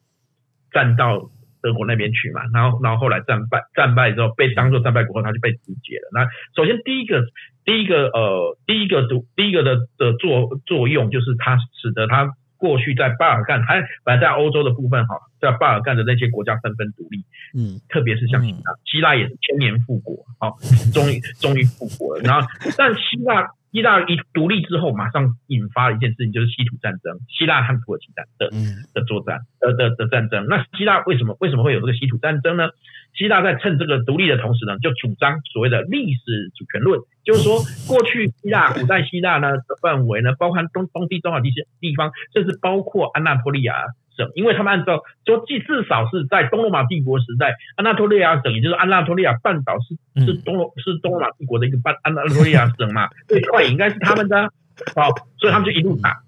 [0.73, 1.31] 战到。
[1.66, 6.11] 德国那边去嘛，然后然后后来战败，战败之后被当做战败国后，他就被肢解了。
[6.12, 7.24] 那首先第一个
[7.64, 9.02] 第一个呃第一个
[9.35, 20.57] 第一个的的作作用就是他使得他过去在巴尔干还本来在欧洲的部分哈，在巴尔干的那些国家纷纷独立，嗯，特别是像希腊，希腊也是千年复国，好，
[20.92, 22.23] 终于 终于复国了。
[22.23, 23.49] 然后但希腊。
[23.73, 28.49] 希腊一独立之后，马上引发了一件事情，就是稀土战争，希腊和土耳其战的
[28.95, 30.47] 的作战，的的的战争。
[30.49, 32.71] 那希腊为什么为什么会有这个稀土战争呢？
[33.16, 43.74] 希腊在趁这个独立的同时呢，就主张所谓的历史主权论，就是说过去希腊古代希腊呢的范围呢，包含东东地中海这些地方，甚至包括安纳托利亚。
[44.16, 54.50] 省，因为他们按照说，至至少是在东罗马帝国时代，安纳托利亚省，也就是安纳托利亚半岛是是东罗是东罗马帝国的一个半安纳托利亚省嘛，这块也应该是他们的，
[54.94, 56.22] 好，所以他们就一路打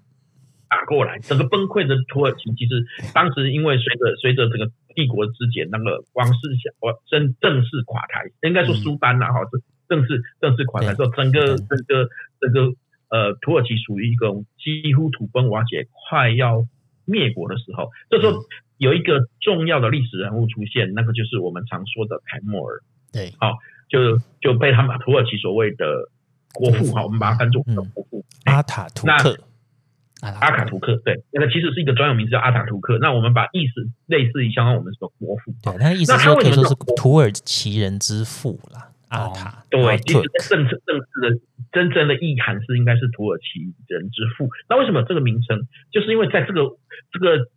[0.69, 6.73] 打过来，整个崩溃的土耳其，其实当时因为随着随着这个帝国之间那个王室想
[7.07, 12.73] 正正式垮台，应该说苏丹呐哈是正式正式垮台之后，整个整个整个
[13.09, 16.65] 呃土耳其属于一个几乎土崩瓦解，快要。
[17.11, 18.39] 灭国的时候，这时候
[18.77, 22.83] 有一个重要的历史人物出现，那个就是我们常说的凯末尔。
[23.11, 23.57] 对，好，
[23.89, 26.11] 就就被他们土耳其所谓的
[26.53, 29.35] 国父，哈，我们把它翻作国父阿塔图克。
[30.21, 32.97] 阿卡图克，对，那个其实是一个专有名字叫阿塔图克。
[32.99, 38.91] 那我们把意思类似于相当我们说国父，对，那意思说可以说是土耳其人之父啦。
[39.09, 41.39] 阿塔，对，其实正正正式的
[41.71, 44.49] 真正的意涵是应该是土耳其人之父。
[44.69, 45.65] 那为什么这个名称？
[45.91, 46.61] 就是因为在这个
[47.11, 47.47] 这个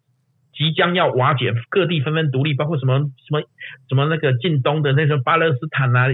[0.52, 3.40] 即将要瓦解，各地纷纷独立，包括什么什么
[3.88, 6.08] 什么那个近东的那个巴勒斯坦啊、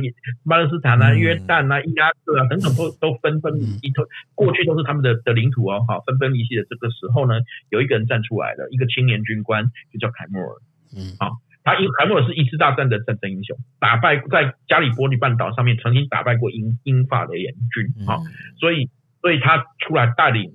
[0.48, 3.92] 巴勒斯坦啊、约旦啊、伊拉克啊等等，都都纷纷离析，
[4.34, 6.64] 过去都是他们的的领土哦，哈，纷纷离析的。
[6.70, 10.56] 这个时候呢，有一个人站出来了，一个青年军官，就叫凯莫尔，
[10.96, 11.38] 嗯，好。
[11.64, 18.24] 他因凯莫尔是一次大战的战争英雄，打败在加里波利半岛上面曾经打败过英英法的联军啊，
[18.58, 18.88] 所以
[19.20, 20.52] 所以他出来带领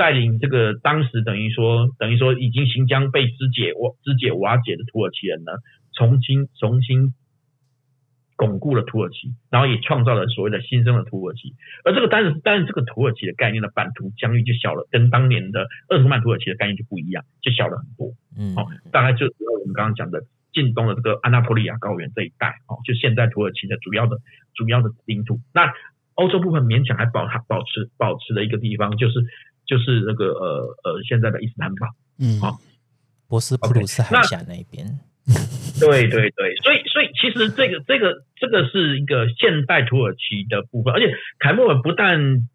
[0.00, 5.52] 带领这个当时等于说等于说已经行将被肢解瓦肢解瓦解的土耳其人呢，
[5.92, 7.12] 重新重新
[8.34, 11.52] 巩固了土耳其，然后也创造了所谓的新生的土耳其。
[11.84, 18.14] 而这个当然是但是这个土耳其的概念的版图疆域就小了，跟当年的鄂图曼土耳其的概念就不一样，就小了很多。
[18.38, 20.22] 嗯，好，大概就我们刚刚讲的。
[20.52, 24.18] 近东的这个安纳托利亚高原这一带，哦，就现在土耳其的主要的
[24.52, 25.38] 主要的领土。
[25.54, 25.72] 那
[26.14, 29.20] 欧洲部分勉强还保它保持保持的一个地方，就是
[29.70, 31.86] 就是那个呃呃现在的伊斯坦堡，
[32.18, 32.58] 嗯，好，
[33.28, 34.98] 博斯普鲁斯海峡那边。
[35.78, 42.48] 对对对，所以所以其实这个这个这个是一个现代土耳其的部分，而且凯末尔不但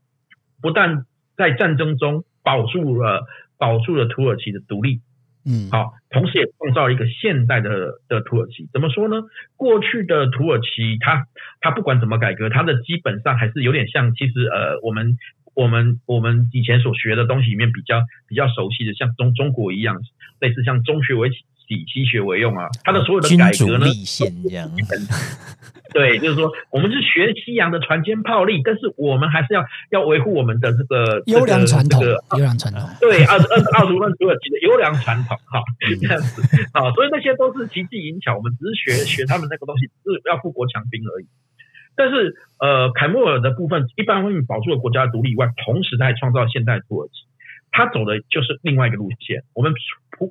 [0.61, 1.05] 不但
[1.37, 3.25] 在战争中保住了
[3.57, 4.99] 保住了土耳其的独立。
[5.47, 8.67] 嗯，好，同时也创造了一个现代的的土耳其。
[8.73, 9.23] 怎么说呢？
[9.55, 11.27] 过去的土耳其，它
[11.61, 15.17] 它不管怎么改革，它的基本上还是有点像，其实呃，我们
[15.55, 19.99] 我们我们以前所学的东西里面比较比较熟悉的，像中中国一样，
[20.39, 22.67] 类似像中学为体，西学为用啊。
[22.83, 23.85] 它的所有的改革呢，
[25.93, 32.83] 对，就是说，我们是学西洋的船坚炮利，但是我们还是要要维护我们的这个优良传统，优良传统。
[32.99, 35.63] 对，奥奥奥图曼土耳其的优良传统，哈，
[36.01, 36.41] 这样子，
[36.73, 41.27] 啊，所以那些都是奇技淫巧，我们只是学学他们那个东西，只是要富国强兵而已。
[41.95, 47.25] 但是，呃，凯末尔的部分，一般会保住了国家的独立以外，同时在创造现代土耳其，
[47.71, 49.43] 他走的就是另外一个路线。
[49.53, 49.73] 我们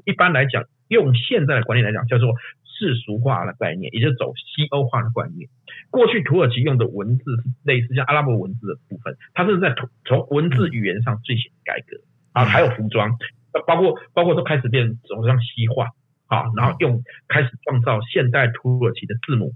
[0.05, 2.35] 一般来讲，用现在的观念来讲，叫做。
[2.77, 5.49] 世俗化的概念，也就是走西欧化的观念。
[5.91, 11.99] 过去土耳其用的文字是类似像阿拉伯文字的部分，它是在从文字语言上进行改革
[12.33, 13.17] 啊，还有服装，
[13.65, 15.91] 包括包括都开始变走向西化
[16.27, 19.53] 啊，然后用开始创造现代土耳其的字母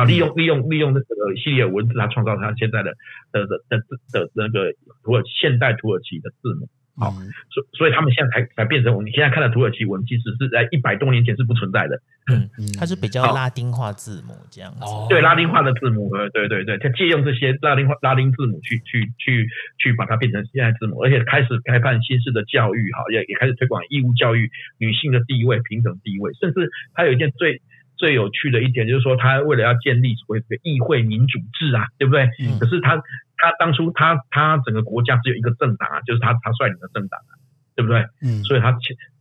[0.00, 2.94] 啊，利用利用利用那个西里尔文字，他创造它现在的
[3.32, 3.78] 的的的
[4.12, 4.72] 的那个
[5.04, 6.68] 土耳现代土耳其的字母。
[6.96, 7.12] 好，
[7.48, 11.96] 所所以他们现在才才变成我们现在看的土耳其文，其实是在一百多年前是不存在的。
[12.30, 14.84] 嗯，它是比较拉丁化字母这样子。
[14.84, 27.62] 哦，对，拉丁化的字母，对对对，它借用这些拉丁化拉丁字母去去去去把它变成现代字母，而且开始开办新式的教育，哈，也也开始推广义务教育，女性的地位、平等地位，甚至还有一件最
[28.00, 32.24] 最有趣的一点就是说，他为了要建立所谓的议会民主制啊，对不对？
[32.40, 32.96] 嗯、可是他
[33.36, 37.36] 他当初他他整个国家只有一个政党啊，就是他他率领的政党啊，
[37.76, 38.06] 对不对？
[38.22, 38.72] 嗯，所以他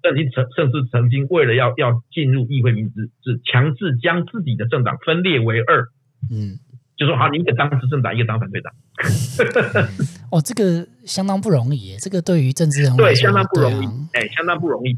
[0.01, 5.83] 曾经曾甚至曾经为了要要进入议会民主制，强制将自己的政党分裂为二。
[6.31, 6.57] 嗯。
[6.95, 8.73] 就说好，你一个当执政党，一个当反对党。
[10.31, 14.91] 哦，这个相当不容易耶，这个对于政治人物对相当不容易，哎、啊欸，相当不容易。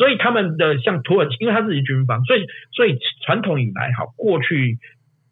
[0.00, 4.78] 所以他们的像土耳其，因为他自己军方，所以所以传统以来，哈，过去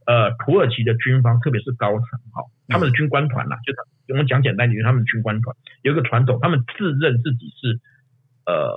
[0.04, 2.04] 呃，土耳其的军方，特别是高层，
[2.36, 3.72] 哈，他们的军官团呐，就
[4.12, 7.80] 我们讲简单点，他们的军官团有一个传统，他们自认自己是
[8.44, 8.76] 呃。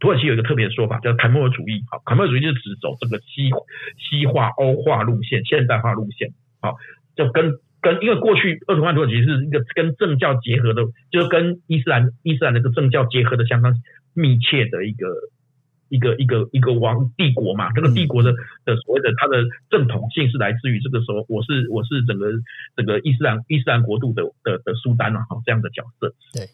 [0.00, 1.84] 土耳其有一个特别的说法，叫凯末尔主义。
[1.90, 3.50] 好，凯末尔主义就是指走这个西
[3.98, 6.30] 西化、欧化路线、现代化路线。
[6.62, 6.76] 好，
[7.14, 13.74] 就跟跟因为过去鄂图曼土耳其是一个跟政教结合的，就是跟伊斯兰伊斯兰这个政教结合的相当
[14.14, 15.06] 密切的一个
[15.88, 17.72] 一个一个一个王帝国嘛。
[17.72, 18.32] 这个帝国的
[18.64, 22.30] 的所谓的它的正统性是来自于这个时候，我是我是整个
[22.76, 26.14] 整个伊斯兰伊斯兰国度的的的苏丹啊，好这样的角色。
[26.32, 26.46] 对，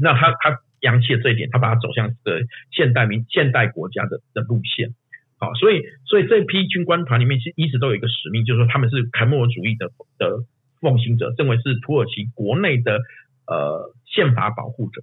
[0.00, 0.60] 那他他。
[0.80, 4.94] 扬弃了这一点，他把它走向这个现代民现代国家的的路线，
[5.36, 9.90] 好，所以所以这批军官团里面其实一直都有一个使命，就是说他们是凯末尔主义的
[10.20, 10.44] 的
[10.80, 13.00] 奉行者，认为是土耳其国内的
[13.48, 15.02] 呃宪法保护者，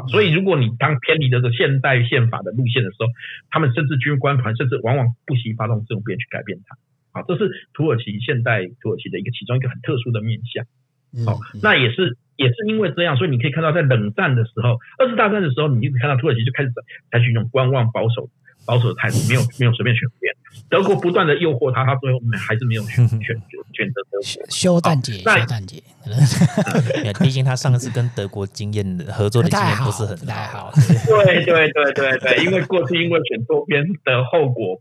[0.00, 3.06] 好，所以如果你当偏离这个现代宪法的路线的时候，
[3.50, 6.76] 他们甚至军官团甚至往往不惜发动政变去改变它，
[7.12, 10.64] 好，这是土耳其现代土耳其的一个其中一个很特殊的面向，
[11.26, 12.16] 好，那也是。
[12.40, 16.72] 也是因为这样，所以你可以看到，在冷战的时候，二次大战的时候，你就看到土耳其就开始
[17.10, 18.30] 采取一种观望、保守、
[18.66, 20.34] 保守的态度，没有没有随便选边。
[20.68, 23.18] 德国不断的诱惑他，他最后还是没有选选
[23.72, 24.46] 选择德国。
[24.50, 25.82] 休战节，休战节。
[27.20, 30.72] 毕竟他上次跟德国经验合作的经验不是很太好。
[31.06, 34.80] 对对对对对，因为过去因为选错边的后果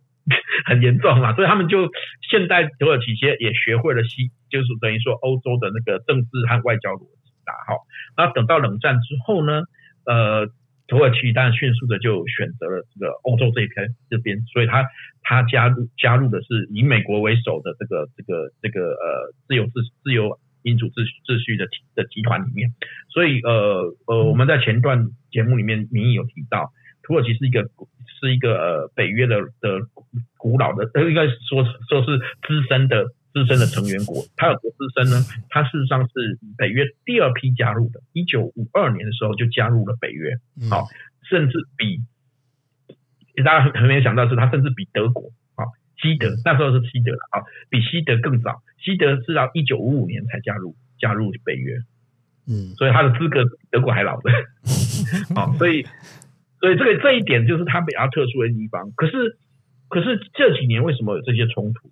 [0.65, 1.89] 很严重嘛，所以他们就
[2.29, 7.29] 现代土耳其些也学会了西，就是等于说欧洲的那个政治和外交逻辑。
[7.67, 9.63] 好，那等到冷战之后呢？
[10.05, 10.47] 呃，
[10.89, 14.83] 土耳其当然迅速的就选择了这个欧洲这一边这边，所以他
[15.21, 22.71] 他加入加入的是以美国为首的这个这个这个呃自由自自由民主秩秩序的的集团里面。
[23.07, 26.71] 所以呃呃，我们在前段节目里面民意有提到，
[27.03, 27.69] 土耳其是一个
[28.19, 29.85] 是一个呃北约的的
[30.37, 33.05] 古老的，应该说说是资深的。
[33.31, 35.23] 资深的成员国，它有多资深呢？
[35.49, 40.37] 它事实上是北约第二批加入的，一九五二年的时候就加入了北约，
[40.69, 40.87] 好，
[41.29, 42.01] 甚至比
[43.43, 45.63] 大家很没有想到是，它甚至比德国啊，
[46.01, 51.77] 西德那时候是西德了啊，比西德更早，西德是到一九五五年才加入加入北约，
[52.47, 54.31] 嗯，所以它的资格比德国还老的，
[55.35, 55.83] 好，所以
[56.59, 58.91] 所以这个这一点就是它比较特殊的地方。
[58.95, 59.37] 可是
[59.87, 61.91] 可是这几年为什么有这些冲突？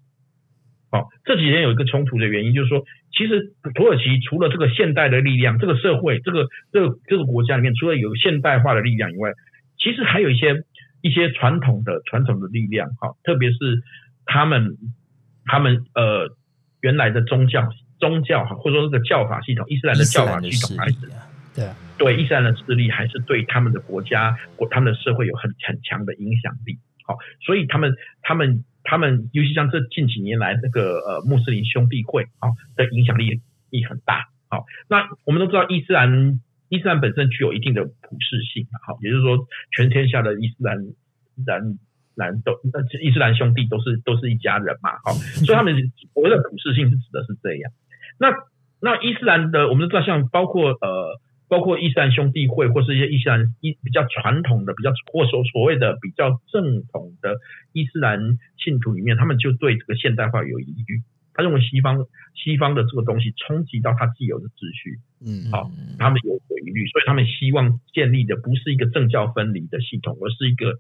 [0.90, 9.32] 好，这几年有一个冲突的原因，就是说，其实土耳其除了这个现代的力量，这个社会，这个这个这个国家里面，除了有现代化的力量以外，
[9.78, 10.64] 其实还有一些
[11.02, 13.58] 一些传统的传统的力量，哈，特别是
[14.26, 14.78] 他们
[15.44, 16.30] 他们呃
[16.80, 17.68] 原来的宗教
[18.00, 20.96] 宗教哈，或者说这个教法系统，伊斯兰的教法系统还是
[21.54, 28.64] 对对伊斯兰的势力还是对他们的国家国他们的社会有很很强的影响力，好，所以他们他们。
[28.90, 34.30] 他们尤其像这近几年来，这个呃穆斯林兄弟会啊的影响力力很大。
[34.48, 39.46] 好，那我们都知道伊斯兰伊斯兰本身具有一定的普世性，好，也就是说
[39.76, 40.78] 全天下的伊斯兰
[41.46, 41.80] 人
[42.16, 45.12] 兰都那伊斯兰兄弟都是都是一家人嘛，好，
[45.46, 45.76] 所以他们
[46.14, 47.72] 所谓的普世性是指的是这样。
[48.18, 48.32] 那
[48.80, 51.20] 那伊斯兰的我们都知道，像包括呃。
[51.50, 57.38] 包括伊斯兰兄弟会，或是一些伊斯兰伊比较传统的、比较或所所谓的比较正统的
[57.72, 61.02] 伊斯兰信徒里面，他们就对这个现代化有疑虑。
[61.34, 70.80] 他认为西方西方的这个东西冲击到他既有的秩序，嗯，好，他们有疑虑，所以他们希望建立的不是一个政教分离的系统，而是一个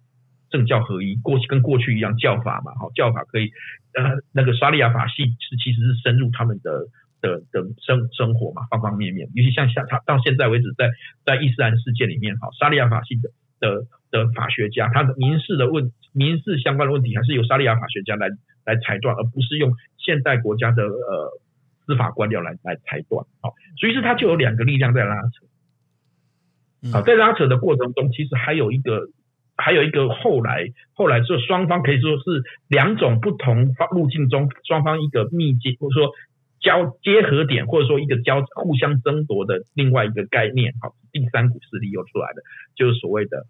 [0.50, 1.16] 政教合一。
[1.16, 3.52] 过去跟过去一样，教法嘛，好，教法可以
[3.94, 6.88] 呃那个沙利亚法系是其实是深入他们的。
[7.22, 10.90] 的的生生活嘛，方方面面，尤其像像他到现在为止在，
[11.26, 18.30] 在在伊斯兰世界里面，哈，沙利亚法系的的的法学家，他的民事的问民事相关的问题，还是由沙利亚法学家来
[18.66, 21.42] 来裁断，而不是用现代国家的呃
[21.86, 29.10] 司法官僚来来裁断，好，所以是他就有两个力量在拉扯，好，在拉扯的过程中，其实还有一个
[29.56, 36.14] 还有一个后来后来就双方可以说是两种不同方路径中双方一个密接或者说。
[36.60, 42.44] 交结合点，或者说一个交互相争夺的另外一个概念，好，第三股势力又出来了，
[42.76, 43.46] 就是所谓的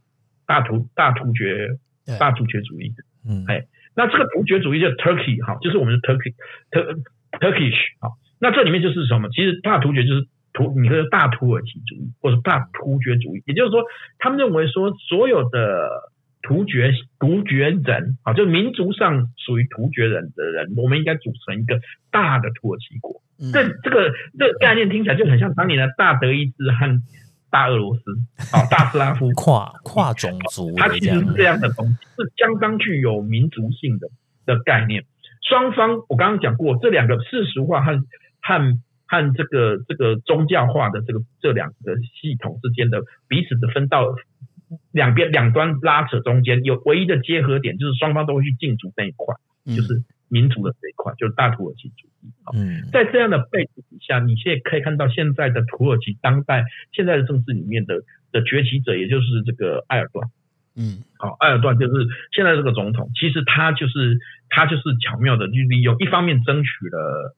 [0.45, 1.69] 大突大突厥
[2.19, 2.93] 大突厥主义。
[3.27, 3.65] 嗯，哎，
[3.95, 6.33] 那这个突厥主义叫 Turkey 哈，就是我们的 Turkey
[6.71, 9.29] Tur Turkish 好，那这里面就是什么？
[9.29, 13.83] 其实大突厥就是土，你说大土耳其主义或者大突厥主义，也就是说，
[14.17, 15.89] 他们认为说所有的
[16.47, 23.21] 突厥突厥人啊，就民族上属于突厥人的人，我们应该组成一个大的土耳其国。
[23.37, 27.01] 嗯、这这个这个概念听起来就很像当年的大德意志和
[27.49, 28.01] 大俄罗斯，
[28.55, 34.07] 啊， 大斯拉夫跨跨种族，它其实是这样的东西，是相当具有民族性的
[34.45, 35.03] 的概念。
[35.47, 37.91] 双方我刚刚讲过，这两个世俗化和
[38.41, 44.15] 和和这个这个宗教化的这个这两个系统之间的彼此的分道
[44.91, 52.31] 两边两端拉扯中间有唯一的结合点，就是双方都会去竞逐那一块，就是民族的这一块，就是大土耳其主义。
[52.53, 58.01] 嗯，在这样的背景底下，你现在可以看到现在的土耳其当代现在的政治里面的
[58.31, 60.27] 的崛起者，也就是这个埃尔段。
[60.75, 67.35] 嗯，好，埃尔段就是现在这个总统，其实他就是他就是巧妙的去利用，一方面争取了，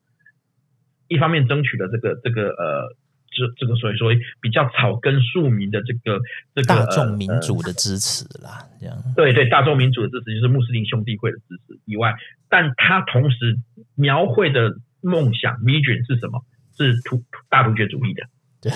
[1.08, 2.96] 一方面争取了这个这个呃，
[3.32, 4.12] 这这个所以说
[4.42, 6.20] 比较草根庶民的这个
[6.54, 12.16] 这个大众民主的支持啦，这样对对，大众民主的支持就是穆斯林兄弟会的支持以外，
[12.50, 13.58] 但他同时
[13.96, 14.76] 描绘的。
[15.02, 16.44] 梦想 vision 是什么？
[16.78, 18.24] 是突大突厥主义的，
[18.60, 18.70] 对，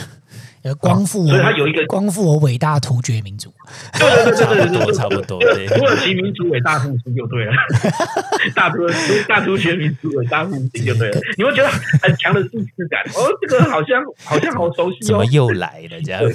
[0.79, 3.51] 光复，所以他有一个光复我伟大突厥民族，
[3.99, 7.51] 对对对对对对， 差不多，土耳其民族伟大复兴就对了，
[8.55, 8.87] 大突
[9.27, 11.69] 大突厥民族伟大复兴就对了，你会觉得
[12.01, 16.21] 很强的既视感，哦，这个好像好像好熟悉哦，怎么又来了这样？
[16.23, 16.31] 对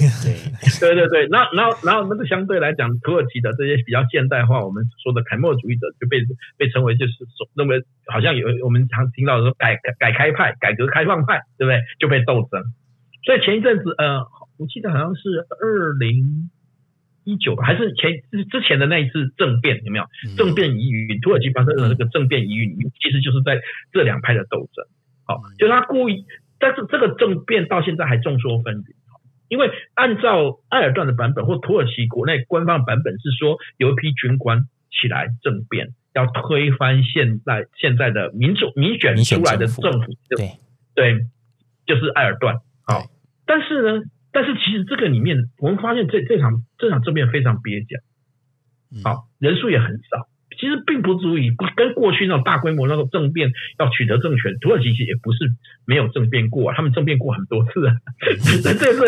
[0.79, 6.19] 对对对，然后然后然后那个相对来讲，土耳其的这些比较现代化，我们说的凯末尔主义者就被
[6.57, 7.13] 被称为就是
[7.55, 11.81] 认为好像有我们常听到的说改改开派、改革开放派，对不对？
[11.99, 12.61] 就被斗争。
[13.23, 14.19] 所以前一阵子，呃，
[14.57, 16.49] 我记得好像是二零
[17.25, 18.13] 一九吧，还是前
[18.49, 20.05] 之前的那一次政变，有没有？
[20.37, 23.59] 政变疑云，土耳其发生的这个政变疑云里面，其实就是在
[23.91, 24.85] 这两派的斗争。
[25.25, 26.25] 好，就是他故意，
[26.59, 28.95] 但是这个政变到现在还众说纷纭。
[29.49, 40.13] 因为按照埃尔段的版本或土耳其国内官方版本是说，有一批军官起来政变，要推翻现在现在的民主民选出来的政府。
[40.29, 40.51] 对
[40.95, 41.25] 对，
[41.85, 42.57] 就是埃尔段。
[42.89, 43.05] 好，
[43.45, 48.01] 但是呢，但是其实这个里面，我们发现这这场这场政变非常蹩脚，
[49.07, 50.27] 好，人数也很少。
[50.59, 53.49] 其实并不足以不跟过去那种大规模那种政变
[53.79, 55.55] 要取得政权，土耳其其实也不是
[55.85, 57.95] 没有政变过啊，他们政变过很多次啊。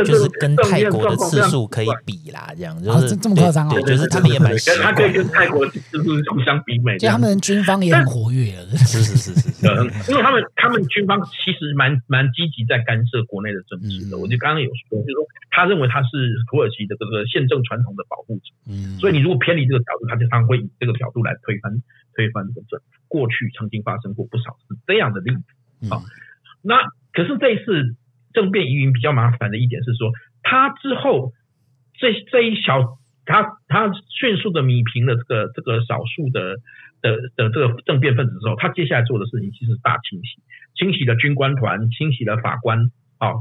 [0.08, 3.74] 就是跟泰国的次数可以比啦，这样就是这么夸张啊？
[3.74, 8.72] 对，就是他们也蛮，他可以跟泰国就是互相比美，就他们军方也很活跃了。
[8.88, 14.18] 是是是是，嗯，因为他们他们军方其实蛮蛮积极在干涉国内的政治的。
[14.18, 21.36] 我就刚刚有说，就是说他认为他是土耳其的这个宪政传统的保护者，嗯，所以你如果偏离这个角度，他就他会以这个角度来。
[21.43, 21.81] 推翻
[22.15, 26.01] 推翻这个政府，过去曾经发生过不少是这样的例子啊。
[26.61, 26.77] 那
[27.13, 27.95] 可是这一次
[28.33, 30.11] 政变疑云比较麻烦的一点是说，
[30.43, 31.33] 他之后
[31.97, 36.57] 这这一小他他迅速的弭平了这个这个少数的
[37.01, 40.41] 的的这个政变分子之后，他接下来做的事情其实是大清洗，
[40.75, 43.33] 清洗了军官团，清洗了法官啊，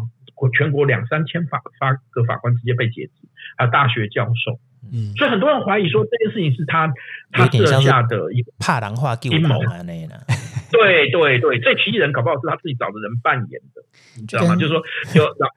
[0.57, 3.12] 全国两三千法法个法官直接被解职，
[3.59, 4.59] 还有大学教授。
[4.93, 6.93] 嗯，所以很多人怀疑说这件事情是他
[7.33, 10.14] 他设下的一个怕狼化阴谋啊， 那呢？
[10.72, 13.83] 对对对，这批人搞不好是他自己找的人扮演的，
[14.16, 14.57] 你知道吗？
[14.57, 15.51] 就是说就让。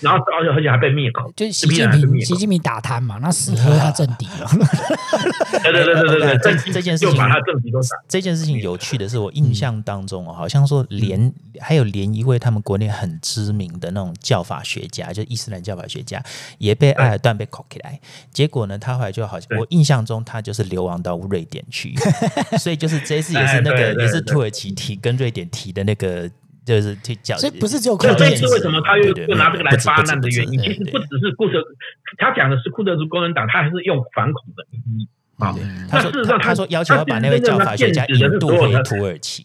[0.00, 4.48] 然后而且而且还被灭口，就是习近平习近平打贪嘛，那死磕他政敌了。
[5.62, 7.96] 对对对对对对， 这这件事情把他政敌都杀。
[8.08, 16.22] 这件事情有趣的是，我印象当中哦，好像说连还有连一位他们国内很知名的那种教法学家，就伊斯兰教法学家，
[16.58, 17.98] 也被埃尔段被扣起来。
[18.32, 21.94] 结果呢，他后来就好像我印象中他就是流亡到瑞典去，
[22.58, 26.30] 所以就是这次也是那个也是土耳其提跟瑞典提的那个。
[26.68, 30.60] 就是去讲，所以不是只有这这是为什么他又又拿这个来发难的原因。
[30.60, 31.64] 其实不只是库德，
[32.18, 35.08] 他讲的是库德族工人党，他还是用反恐的名义
[35.38, 35.56] 啊。
[35.88, 39.42] 他事实上他说要求要把那位教法学家引渡回土耳其。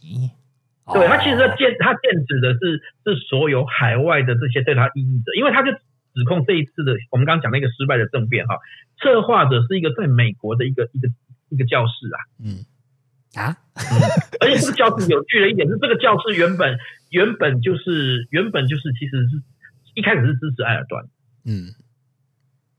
[0.93, 8.59] 对，他其实他剑他剑指的是是所有海外的这些对他异议者，因为他就指控这一次的我们刚刚讲那个失败的政变哈，
[9.01, 11.07] 策划者是一个在美国的一个一个
[11.47, 12.19] 一个教士啊。
[12.43, 12.65] 嗯。
[13.35, 13.57] 啊，
[14.41, 16.77] 而且这个教室有趣的一点是，这个教室原本
[17.09, 19.41] 原本就是原本就是其实是
[19.95, 21.05] 一开始是支持埃尔段，
[21.45, 21.73] 嗯，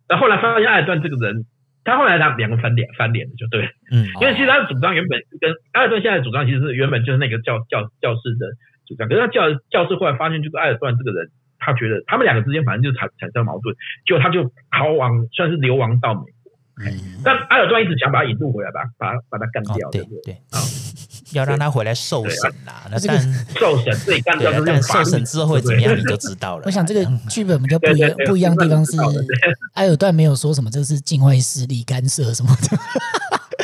[0.09, 1.45] 那后来发现埃尔段这个人，
[1.85, 8.47] 他后来他两个翻脸翻脸的就对，嗯，因为其实他的主张原本跟埃尔段现在的主张其实是原本就是那个教教教室的
[8.87, 13.75] 主张，可是他教教室后来发现就是埃尔段这个人，他觉得他们两个之间反正就产产生矛盾，
[14.07, 16.34] 就他就逃亡，算是流亡到美国，
[16.81, 20.59] 嗯，但埃尔段一直想把他引渡回来，把把把他干掉，对对啊，
[21.33, 22.83] 要让他回来受审啦。
[22.91, 23.21] 那但
[23.55, 26.65] 受审对干掉，但受审之后会怎么样，你就知道了。
[26.67, 28.93] 我想这个剧本比较不一样，不一样的地方是
[29.75, 32.77] 埃尔段没有说什么，这是境外势力干涉什么的。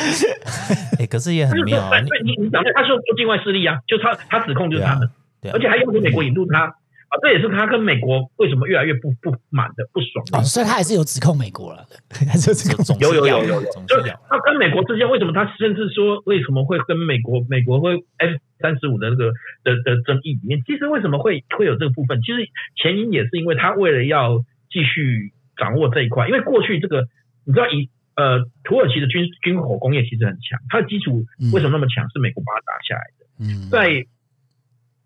[0.99, 2.01] 哎，可是也很妙啊！
[2.01, 6.75] 你你你讲的，他说说境外势力啊，就他他指控就是他们，对，而且还要求美国引渡他。
[7.11, 10.39] 啊，这也是他跟美国为什么越来越不不满的、不爽的。
[10.39, 12.79] 哦，所以他还是有指控美国了，还是有指控。
[13.01, 19.33] 有有有有有，就是他跟美国之间为什么他甚至说为什么会跟美国美国会 F 三十五的那个
[19.65, 22.23] 的的争议里面，其实为什么会会有这个部分？
[22.23, 24.39] 其实前因也是因为他为了要
[24.71, 27.09] 继续掌握这一块，因为过去这个
[27.45, 32.09] 你知道以呃土耳其的军军火工业其实很强，它的基础为什么那么强？
[32.11, 33.27] 是美国把它打下来的。
[33.41, 34.07] 嗯，在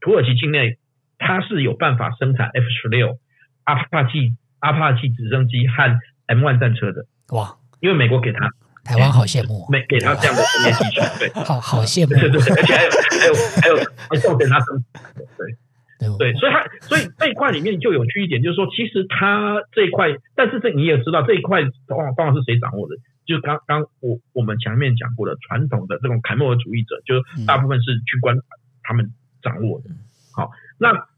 [0.02, 0.76] 土耳其境内。
[1.18, 3.18] 它是有办法生产 F 十六、
[3.64, 7.06] 阿帕奇、阿帕奇直升机和 M 1战车的。
[7.30, 7.56] 哇！
[7.80, 8.48] 因为美国给他，
[8.84, 13.76] 台湾好羡慕，没给他这样的工业技术， 对，好好羡慕，对对，而且还有还有还有
[14.10, 14.84] 还送给他生，
[15.36, 15.56] 对。
[15.96, 22.96] 对对，所以他所以这一块里面就有趣一点，就是说，其实他这一块，但是这你也知道，这一块往往往往是谁掌握的？
[23.24, 28.36] 就刚刚我我们前面讲过的，传统的这种凯末尔主义者，就是大部分是军官
[28.82, 29.90] 他们掌握的。
[30.34, 31.08] 好，那。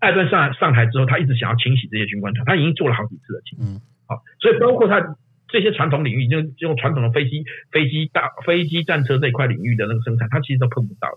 [0.00, 3.40] 艾顿上上台之后，他一直想要清洗这些军官团，他已经做了好几次了。
[3.58, 5.16] 嗯，好，所以包括他
[5.48, 11.08] 这些传统领域，就用传统的飞机、飞机大飞机战车这一块领域的那个生产，他其实都碰不到。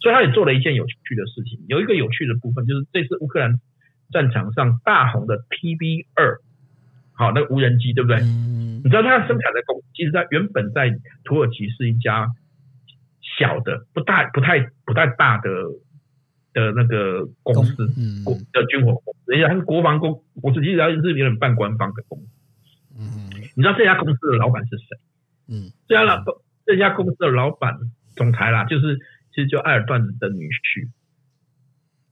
[0.00, 1.60] 所以他也做了一件有趣的事情。
[1.68, 3.60] 有一个有趣的部分，就是这次乌克兰
[4.10, 6.38] 战场上大红的 TB 二，
[7.12, 8.20] 好，那个无人机，对不对？
[8.20, 12.28] 嗯，你知道它生产的公，其实它原本在土耳其是一家
[13.38, 15.50] 小的、不大、不太、不太大的。
[16.52, 17.86] 的那个公司，
[18.24, 22.26] 国的军火公司，人家他是国防公，我实际上是有点半官方的公司。
[22.98, 24.98] 嗯，你知道这家公司的老板是谁？
[25.48, 26.22] 嗯，这家老
[26.66, 27.78] 这家公司的老板
[28.16, 28.98] 总裁啦，就是
[29.34, 30.88] 其实就埃尔段的女婿。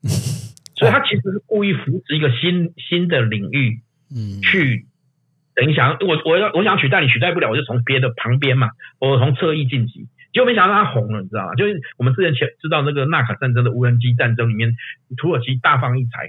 [0.77, 3.81] 所以他其实是故意扶持一个新新的领域，
[4.15, 4.87] 嗯，去
[5.55, 8.71] 等一下，我我要我想取代你取代不了，我就从别的旁边嘛，
[9.01, 10.07] 我从侧翼晋级。
[10.33, 11.55] 就没想到他红了，你知道吗？
[11.55, 14.75] 就是我们之前前知道那个纳卡战争的无人机战争里面，
[15.17, 16.29] 土耳其大放异彩，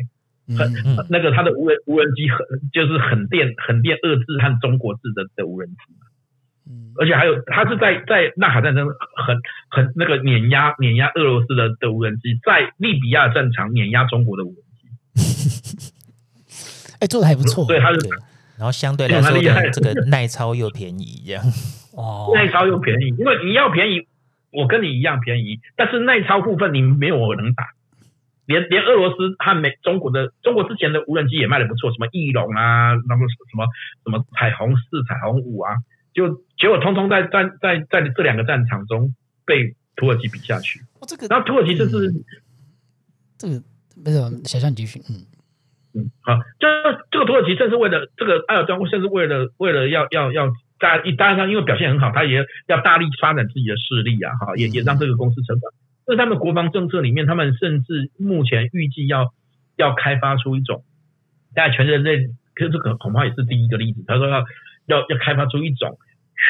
[0.58, 0.74] 很
[1.10, 2.40] 那个他的无人无人机很
[2.72, 5.76] 就是很电很电遏制和中国制的的无人机，
[6.70, 9.38] 嗯，而且还有他是在在纳卡战争很
[9.70, 14.64] 很那个碾压碾压俄罗斯的的无人机，在利比亚战场碾压中国的无人
[15.16, 15.94] 机，
[17.02, 18.00] 哎，做的还不错，对，他是，
[18.58, 19.40] 然后相对来说
[19.72, 21.44] 这个耐操又便宜，这样。
[21.92, 24.08] 哦，耐操又便宜，因为你要便宜，
[24.52, 27.66] 我跟你一样便宜，但是耐操部分你没有我能打，
[28.46, 33.66] 连连俄罗斯和美中国的中国之前的无人机也卖的不错，什么翼龙啊，那么什么
[34.04, 35.78] 什么彩虹四、彩虹五啊，
[36.14, 39.16] 就结果通通在在在在这两个战场中
[39.46, 40.82] 被土耳其比下去。
[41.00, 42.24] 哦，这个，然后土耳其这是、嗯、
[43.38, 43.64] 这个
[43.98, 45.26] 没什么想象集训，嗯
[45.96, 46.68] 嗯，好，这
[47.10, 50.54] 这个土耳其正是为了这个埃尔多安，甚至为了为了要要要。
[50.80, 55.72] 在一当然，他因为表现很好，他也要大力发展自己的势力啊，哈，也也让这个公司成长。
[56.08, 59.34] 那他们国防政策里面，他们甚至目前预计要
[59.76, 60.84] 要开发出一种，
[61.54, 64.04] 在全人类，可是这个恐怕也是第一个例子。
[64.08, 64.46] 他说要
[64.86, 65.98] 要要开发出一种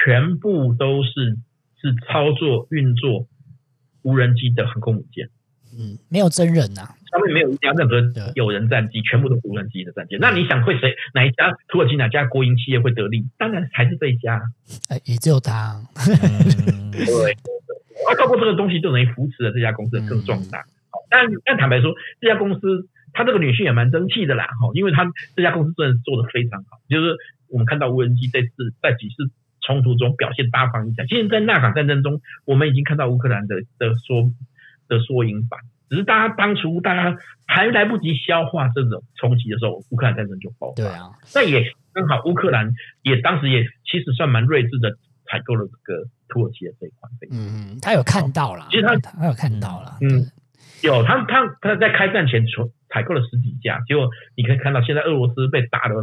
[0.06, 1.38] 全部都是
[1.82, 3.28] 是操作运作
[4.04, 5.30] 无人机的航空母舰。
[5.78, 6.95] 嗯，没有真人呐、啊。
[7.09, 7.95] 上面没有一家任何
[8.36, 10.15] 有人战机，全部都是无人机的战机。
[10.22, 10.93] 那你想会谁？
[11.15, 13.26] 哪一家土耳其哪家国营企业会得利？
[13.39, 14.39] 当然还是这一家。
[14.89, 15.82] 哎，也只有他。
[15.95, 17.38] 嗯、 对，对，
[18.07, 20.59] 而透过这个东西，就等于扶持了这家公司更壮大。
[20.59, 20.70] 嗯，
[21.09, 24.45] 但但坦白说，这家公司他这个女婿也蛮争气的啦。
[24.45, 26.78] 哈，因为他这家公司真的做的非常好。
[26.88, 27.17] 就是
[27.47, 31.07] 我们看到无人机这次在几次冲突中表现大放异彩。
[31.07, 34.30] 其实，在纳卡战争中，我们已经看到乌克兰的的缩
[34.90, 35.62] 的缩影版。
[35.90, 37.18] 只是大家当初大家
[37.48, 40.76] 还来不及消化这种冲击的时候，乌克兰战争就爆发。
[40.76, 47.36] 对啊，那也刚好，乌克兰也当时也其实算蛮睿智的，采购了这个土耳其的这一款飞机。
[47.36, 49.98] 嗯，他有看到了，其实他他有看到了。
[50.02, 50.30] 嗯，
[50.84, 52.52] 有他他他在开战前采
[52.90, 55.96] 采购了十几架，结果你可以看到现在俄罗斯被打的，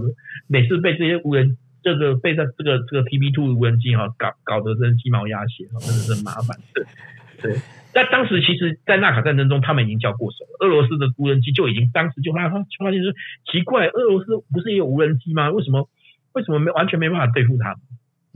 [0.48, 6.58] 每次被这些无人这个被在这个这个 TB two 无人机哈搞搞得真是鸡毛鸭血，真的是麻烦。
[7.42, 7.60] 对对。
[7.92, 10.56] 在当时，其实，在纳卡战争中，他们已经交过手了。
[10.60, 13.12] 俄罗斯的无人机就已经当时就发发发现说，
[13.50, 15.50] 奇怪，俄罗斯不是也有无人机吗？
[15.50, 15.88] 为什么
[16.32, 17.78] 为什么没完全没办法对付他们？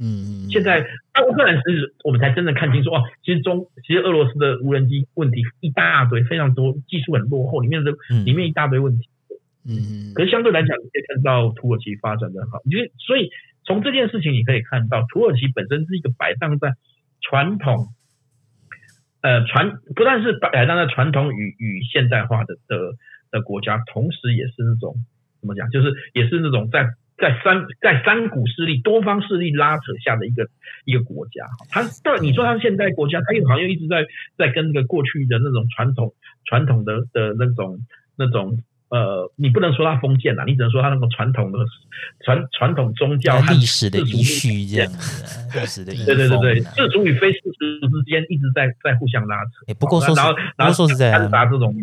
[0.02, 0.80] 嗯，现在
[1.12, 7.92] 在乌克兰时，我们才真正看清楚哦，其实中其实俄罗斯的无人机问题一大堆，非常多，技术很落后，里面的
[8.24, 9.10] 里面一大堆问题。
[9.68, 13.28] 嗯，可是相对来讲，你可以看到土耳其发展的好，因为所以
[13.62, 16.72] 从这件事情你可以看到，土耳其本身是一个摆荡在
[17.20, 17.88] 传统，
[19.22, 22.92] 呃，传不但是摆荡在传统与与现代化的的
[23.30, 24.94] 的国家，同时也是那种
[25.40, 30.48] 怎么讲，就是也是那种在在三在三股势力多方势力拉扯下的一个
[30.84, 31.46] 一个国家。
[31.70, 34.06] 它到你说它是现代国家，它又好像一直在
[34.36, 36.14] 在跟那个过去的那种传统
[36.44, 37.80] 传统的的那种
[38.16, 38.62] 那种。
[38.90, 41.58] 呃，你不能说它封建啦，你只能说它那个传统的
[42.24, 47.40] 传传统宗教历史的遗绪这样子，历史的对对对对，世俗与非世
[47.80, 49.50] 俗之间一直在在互相拉扯。
[49.68, 51.74] 欸、不过说然后，然后说实在的，这种。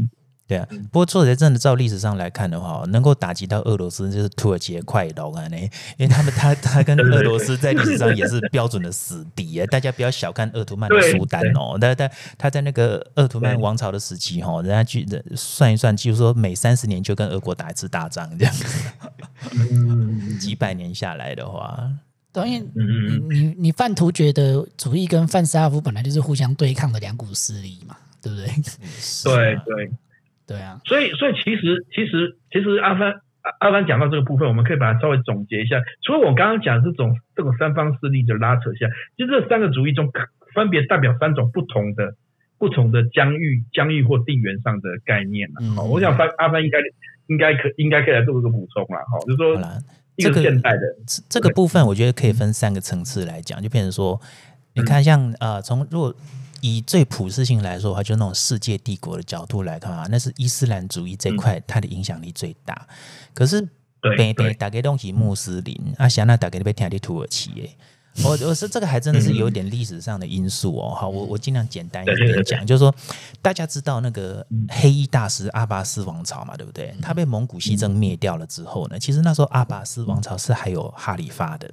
[0.47, 5.69] 对啊，不过说实在，真的照历史上来看的话，能够打击到俄罗斯就是土耳其的快龙啊，呢，因
[5.99, 18.55] 为他们他他跟俄罗斯在历史上也是标准的死敌啊，大家不要小看鄂图曼的苏丹哦，但但他在那个鄂图曼王朝的时期哈，人家去算一算，就是说每三十年就跟俄国打一次大仗这样，
[20.39, 21.91] 几百年下来的话，
[22.31, 28.47] 导演，你你你泛突厥的主义跟泛斯拉夫本来就是互相对抗的两股势力嘛，对不对？
[29.25, 29.91] 对对。
[30.47, 33.15] 对啊，所以所以其实其实其实阿帆
[33.59, 35.83] 阿帆讲到这个部分，我们可以把它稍微总结一下。
[36.01, 38.87] 除了我刚刚讲这种这种三方势力的拉扯下，
[39.17, 40.09] 其实这三个主义中
[40.55, 42.15] 分别代表三种不同的
[42.57, 45.49] 不同的疆域疆域或地缘上的概念。
[45.61, 46.77] 嗯，我想翻阿帆应该
[47.27, 49.01] 应该可应该可以来做一个补充啦。
[49.11, 49.55] 哈，就是说
[50.15, 50.81] 一个现代的
[51.27, 54.19] 这个部分，我觉得可以分三个层次来讲，就变成说，
[54.75, 56.15] 你看像呃从如果。
[56.61, 62.87] 以最普世性来说的话，就那种世界帝国的角度来看啊，那是伊斯兰主义这块它的影响力最大。
[63.33, 63.61] 可是
[64.17, 67.77] 北北大概东西穆斯林，啊，想那大概被听的土耳其诶。
[68.23, 70.89] 我我是这个还真的是有点历史上的因素哦。
[70.89, 72.93] 好，我我尽量简单一点讲，就是说
[73.43, 76.95] 大家知道那个黑衣大师阿巴斯王朝嘛，对不对？
[76.99, 81.69] 他被蒙古西征灭掉了之后呢，其实那时候阿巴斯王朝是还有哈里发的。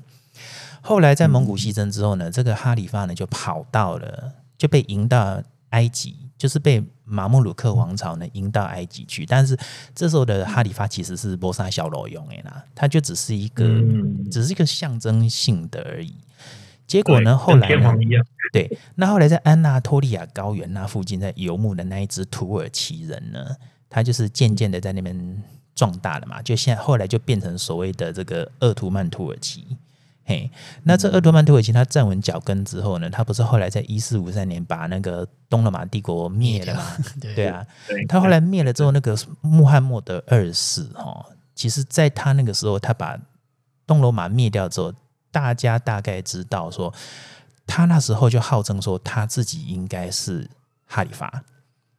[0.83, 4.33] 后来在蒙古西征之后呢，这个哈里发呢就跑到了。
[4.57, 9.27] 就被迎到埃及，就是被马穆鲁克王朝呢迎到埃及去。
[9.27, 9.59] 但是
[9.95, 13.65] 这时候的哈里发其实是波沙小罗用诶啦，他就只是一个，
[14.31, 16.15] 只是一个象征性的而已。
[16.87, 17.93] 结果呢，后来呢，
[18.53, 23.57] 对，那后来在安纳托利亚高原那附近在游牧的那一支土耳其人呢，
[23.89, 25.43] 他就是渐渐的在那边
[25.75, 29.67] 壮大了嘛，就现在后来就变成所谓的这个鄂图曼土耳其。
[30.27, 30.51] 嘿，
[30.85, 36.83] 那这鄂图曼土耳其他站稳脚跟之后呢，他不是后来在一四五三年把那个东罗马帝国灭了吗？
[37.21, 37.67] 对，对啊，
[38.09, 43.19] 他后来灭了之后，那个穆罕默德二世哈，其实在他那个时候，他把
[43.87, 44.95] 东罗马灭掉之后，
[45.31, 46.93] 大家大概知道说，
[47.67, 50.49] 他那时候就号称说他自己应该是
[50.87, 51.45] 哈里发，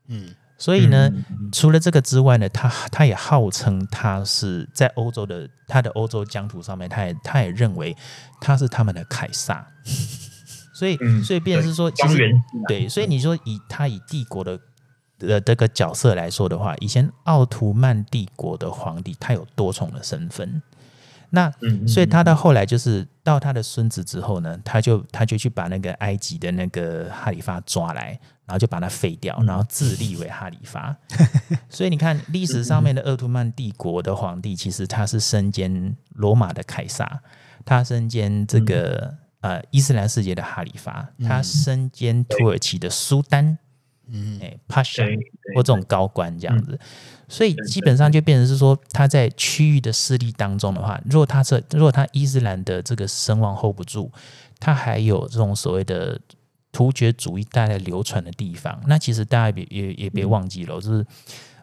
[0.08, 0.34] 嗯。
[0.58, 1.12] 所以呢，
[1.56, 7.96] 除了这个之外呢，他他也号称他是在欧洲的他的欧洲疆土上面，他也他也认为
[8.42, 9.66] 他是他们的凯撒。
[10.76, 12.30] 所以，所以变是说，其实
[12.68, 14.60] 对，所以你说以他以帝国的
[15.18, 20.62] 的这个角色来说的话，以前奥图曼帝国的皇帝他有多重的身份。
[21.30, 21.52] 那
[21.88, 28.20] 所以他到后来就是到他的孙子之后呢，他就他就去把那个埃及的那个哈里发抓来。
[28.48, 30.96] 然后就把他废掉，然后自立为哈里发。
[31.68, 37.22] 所以你看历史上面的鄂图曼帝国的皇帝，其实他是身兼罗马的凯撒，
[37.66, 43.58] 他身兼这个呃伊斯兰世界的哈里发，他身兼土耳其的苏丹，
[44.08, 45.04] 嗯，哎，帕夏
[45.56, 46.80] 或这种高官这样子。
[47.28, 54.12] 所以基本上就变成是说，他在区域的势力当中的话，如果他这如果他伊斯兰的这个声望 hold 不住，
[54.60, 56.20] 他还有这种所谓的。
[56.72, 61.06] 突厥主义带来流传的地方，那其实大家也也也别忘记了，就是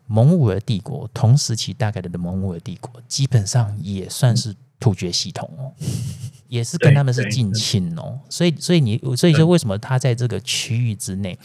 [0.07, 5.69] 蒙古尔帝国同时期大概的蒙古尔帝国，基本上也算是突厥系统哦，
[6.49, 11.39] 也是跟他们是近亲哦，所以所以你所以说为什么他在这个区域之内，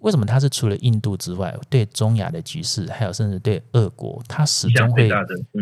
[0.00, 5.08] 为什么他是除了印度之外，对中亚的局势，还有甚至对俄国，他始终会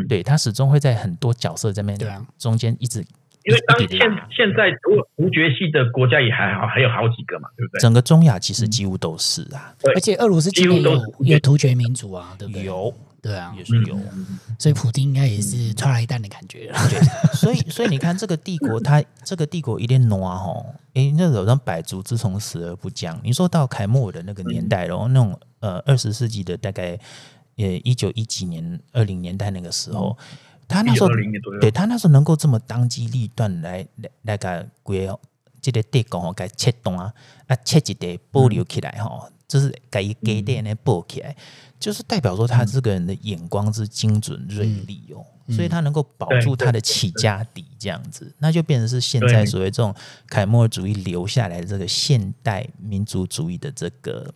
[0.08, 3.04] 对他始终会在很多角色在那边中间一直。
[3.44, 3.88] 因为当现
[4.30, 7.80] 现在突突厥系的国家也还好，还有好几个嘛，对不对？
[7.80, 12.64] 整个中亚其实几乎都是啊，嗯、而且俄罗斯几乎都有突厥民族啊，对不对？
[12.64, 13.98] 有，对啊，也是有，
[14.58, 16.72] 所以普丁应该也是剉了一蛋的感觉。
[16.90, 17.00] 对，
[17.34, 23.18] 所以所以你看这个帝国，它这个帝国一定挪吼，哎，那有让百足之虫，死而不僵。
[23.22, 26.98] 你说到凯末尔的那个年代，然后那种呃二十世纪的大概
[27.56, 30.16] 呃一九一几年二零年代那个时候。
[30.20, 30.26] 嗯
[30.70, 31.08] 他那时候，
[31.62, 35.08] 对他那时候能够这么当机立断来来来个规
[35.62, 37.10] 这个帝国吼，给切断啊，
[37.46, 41.34] 啊切一点保留起来吼，就是给给点那补起来，
[41.80, 49.92] 就是代表说他这个人的眼光是精准锐利哦，嗯、所以他能够保住他的起家底这样子，那就变成是现在所谓这种
[50.28, 54.32] 凯末尔主义留下来的这个现代民族主义的这个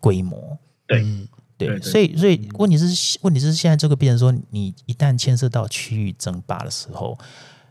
[0.00, 0.56] 规模。
[0.86, 1.28] 对。
[1.58, 7.16] 对，所以所以问题是问题是现在这个变成说，你一旦牵涉到区域争霸的时候，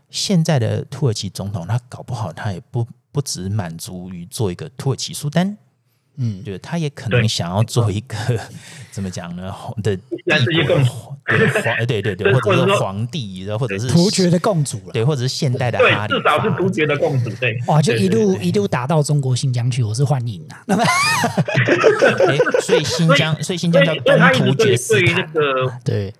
[0.08, 5.58] 现在的土耳其总统他搞不好他也不不只满足于做一个土耳其苏丹。
[6.16, 8.16] 嗯，对，他也可能想要做一个
[8.92, 9.52] 怎么讲呢？
[9.82, 11.16] 的帝国 皇，
[11.86, 20.62] 对对对，或者是皇帝，或者是突厥的共主了，对，或者是现代的哈里发，至少是突厥的共主，对，哇，就一路一路打到中国新疆去，我是欢迎啊。
[20.68, 20.84] 那么，
[22.60, 25.30] 所以新疆，所以新疆叫东突厥斯坦，
[25.84, 26.12] 对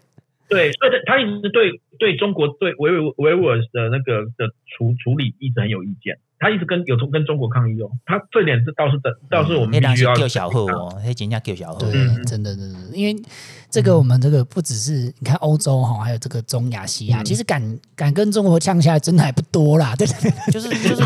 [0.48, 6.18] 对，所以他一直对对中国对维维维吾尔的那个的处处理一直很有意见。
[6.38, 10.12] 他一直跟有跟中国抗议哦，他这点是倒是的，倒是我们必须要。
[10.12, 11.88] 叫小贺哦，他人家救小贺。
[11.88, 11.92] 对，
[12.24, 13.22] 真的，真的，因为
[13.70, 19.94] 这个我们这个不只是你看欧洲哈，还有这个中亚西亚，其实敢敢跟中国呛下来，真的还不多啦。
[19.94, 20.04] 对，
[20.50, 21.02] 就是就是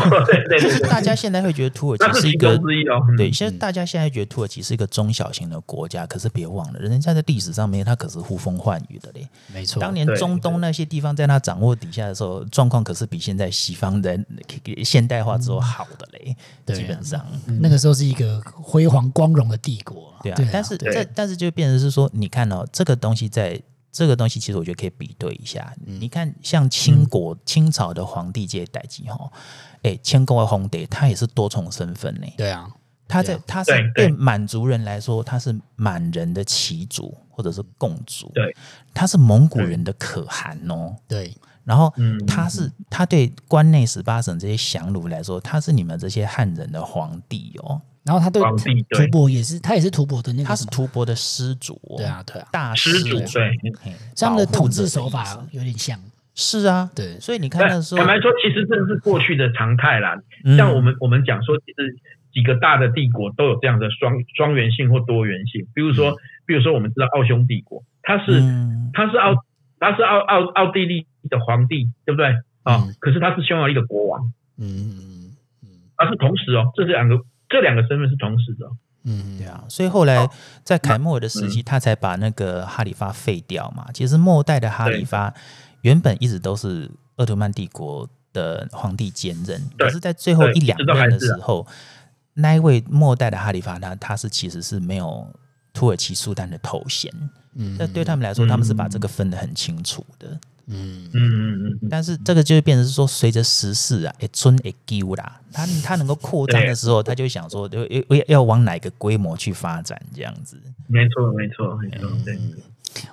[0.59, 2.59] 就是大家现在会觉得土耳其是一个
[3.15, 9.29] 对，现在大家现在觉得土耳其是一个中小型的国家，可是别忘了，人家在历史上面他可是呼风唤雨的嘞。
[9.53, 14.25] 没错，当年中东那些地方在他掌握底下的时候，状况可是比现在西方人
[14.83, 20.35] 现代化之后好的嘞，嗯、基本上、嗯、那个时候是一个辉煌光荣的帝国，对啊。
[20.35, 23.61] 对啊，但是这但是就变成是说，你看哦，这个东西在
[23.91, 25.73] 这个东西，其实我觉得可以比对一下。
[25.85, 29.31] 嗯、你看，像清国、嗯、清朝的皇帝这些代际哈，
[29.81, 32.27] 哎，千国的皇帝他也是多重身份呢。
[32.37, 32.69] 对啊，
[33.07, 38.55] 他在他是对满族人来说，他是满人的旗主或者是共主，对，
[38.93, 41.33] 他是蒙古人的可汗哦，对。
[41.63, 41.93] 然后
[42.25, 47.81] 他是他对关内十八省这些降虏来说，他是你们这些汉人的皇帝哦。
[48.03, 51.77] 然后他对吐蕃也是，他也是吐蕃的那个，他是吐蕃的师祖。
[51.97, 53.19] 对啊，对啊，大师祖。
[53.19, 53.51] 对，
[54.15, 55.99] 他们的统治手法有点像。
[56.33, 57.19] 是啊，对。
[57.19, 60.15] 所以你看那时候，坦白说，其实这是过去的常态啦。
[60.55, 61.99] 像我们我们讲说，其实
[62.33, 65.67] 几个大的帝国都有这样的双双元性或多元性。
[65.73, 66.15] 比如说，
[66.45, 68.41] 比如说我们知道奥匈帝国，他是
[68.93, 69.35] 他是奥
[69.79, 71.05] 他是奥奥奥地利。
[71.29, 72.27] 的皇帝对不对？
[72.63, 72.85] 啊？
[72.87, 75.67] 嗯、可是他是匈牙利的国王，嗯嗯嗯，
[75.97, 77.19] 而是同时哦，这两个
[77.49, 78.65] 这两个身份是同时的，
[79.03, 80.25] 嗯，对啊，所以后来
[80.63, 83.87] 在凯末尔的时期，他才把那个哈里发废掉嘛。
[83.93, 85.33] 其实末代的哈里发
[85.81, 91.67] 原本一直都是鄂图曼帝国的皇帝兼任，可是在最后一两任的时候，
[92.39, 95.27] 那一位末代的哈里发他他是其实是没有
[95.73, 97.11] 土耳其苏丹的头衔，
[97.55, 100.39] 嗯，那对他们来说，他们是把这个分得很清楚的。
[100.69, 110.61] 嗯嗯嗯嗯，但是这个就会变成是说，随着时事啊，一尊一丢啦，他他能够扩张的时候，他就会想说，要要要往哪个规模去发展这样子。
[110.87, 112.09] 没错，没错，没错。
[112.23, 112.37] 对，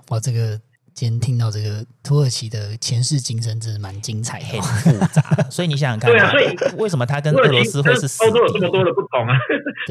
[0.08, 0.60] 哇，这个
[0.94, 5.20] 今天听到这个土耳其的前世今生，真是蛮精彩，很复杂。
[5.50, 9.36] 所以你想想看，对啊，所以为什么他跟俄罗斯会是欧洲有这么多的不同啊？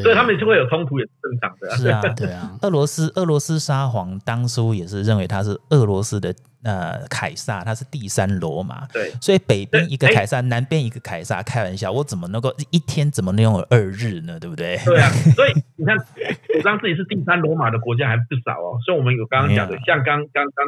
[0.01, 1.77] 所以他们就会有冲突，也是正常的。
[1.77, 2.57] 是啊，对啊。
[2.61, 6.33] 俄罗斯俄罗斯沙皇当初也是认为他是俄罗斯的。
[6.63, 14.39] 呃，凯撒他是第三罗马，对，所以北边一个凯撒，南边一个凯撒，开玩笑，我怎么能够一天怎么能拥有二日呢？
[14.39, 14.77] 对不对？
[14.85, 18.79] 对啊，所以 你看，主张自己是第三罗马的国家还不少哦。
[18.85, 20.65] 所以我们有刚刚讲的，像刚刚刚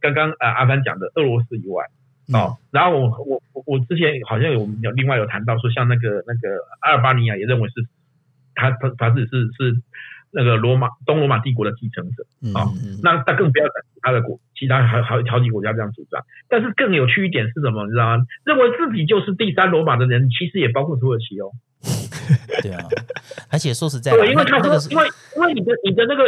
[0.00, 1.86] 刚刚呃阿凡讲的俄罗斯以外
[2.38, 7.86] 哦，然后我我我之前好像有有另外有谈到说，像那个那个阿尔巴尼亚也认为是
[8.54, 9.80] 他他他自己是是。
[10.30, 12.22] 那个罗马东罗马帝国的继承者
[12.52, 12.68] 啊，
[13.02, 16.24] 那他更不要讲其他的国，其他还还有好几个国家这样主张。
[16.48, 17.84] 但是更有趣一点是什么？
[17.84, 18.24] 你知道吗？
[18.44, 21.52] 认为自己就是第三罗马的人，其实也包括土耳其哦。
[22.62, 22.84] 对啊，
[23.50, 25.06] 而且说实在，对，因为他说，因为
[25.36, 26.24] 因为你的你的那个。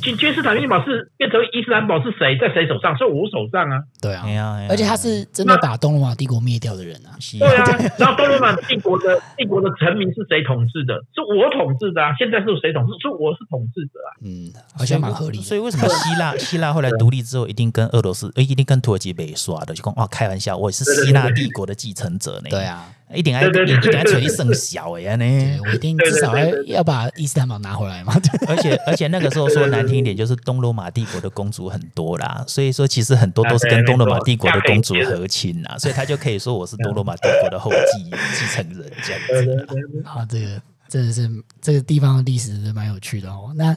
[0.00, 2.96] 君君士坦丁堡是变成伊斯兰堡是谁在谁手上？
[2.96, 3.82] 是我手上啊！
[4.00, 4.22] 对啊，
[4.70, 7.18] 而且他是真的把东罗马帝国灭掉的人啊！
[7.36, 7.66] 对啊，
[7.98, 10.94] 然后东罗马帝国的帝国的臣民是谁统治的？
[11.12, 12.14] 是我统治的啊！
[12.16, 12.94] 现在是谁统治？
[13.02, 14.22] 是我是统治者啊！
[14.22, 15.38] 嗯，好像蛮合理。
[15.38, 19.74] 所以为什么希腊希腊后来独立之后，一定跟俄罗斯，一定跟土耳其被刷的？
[19.74, 22.50] 就讲哇，开玩笑，我也是希腊帝国的继承者呢。
[22.50, 22.94] 对啊。
[23.14, 28.12] 一定要一定要权力甚小哎呢，我一定至少要要把伊斯坦堡拿回来嘛。
[28.46, 39.66] 而且而且那个时候说难听一点，就是东罗马帝国的公主很多啦，所以说其实很多都是跟东罗马帝国的公主和亲呐，所以他就可以说我是东罗马帝国的后继 继承人这样子。
[40.04, 41.30] 啊，这个真的是
[41.60, 43.52] 这个地方的历史是蛮有趣的哦。
[43.54, 43.76] 那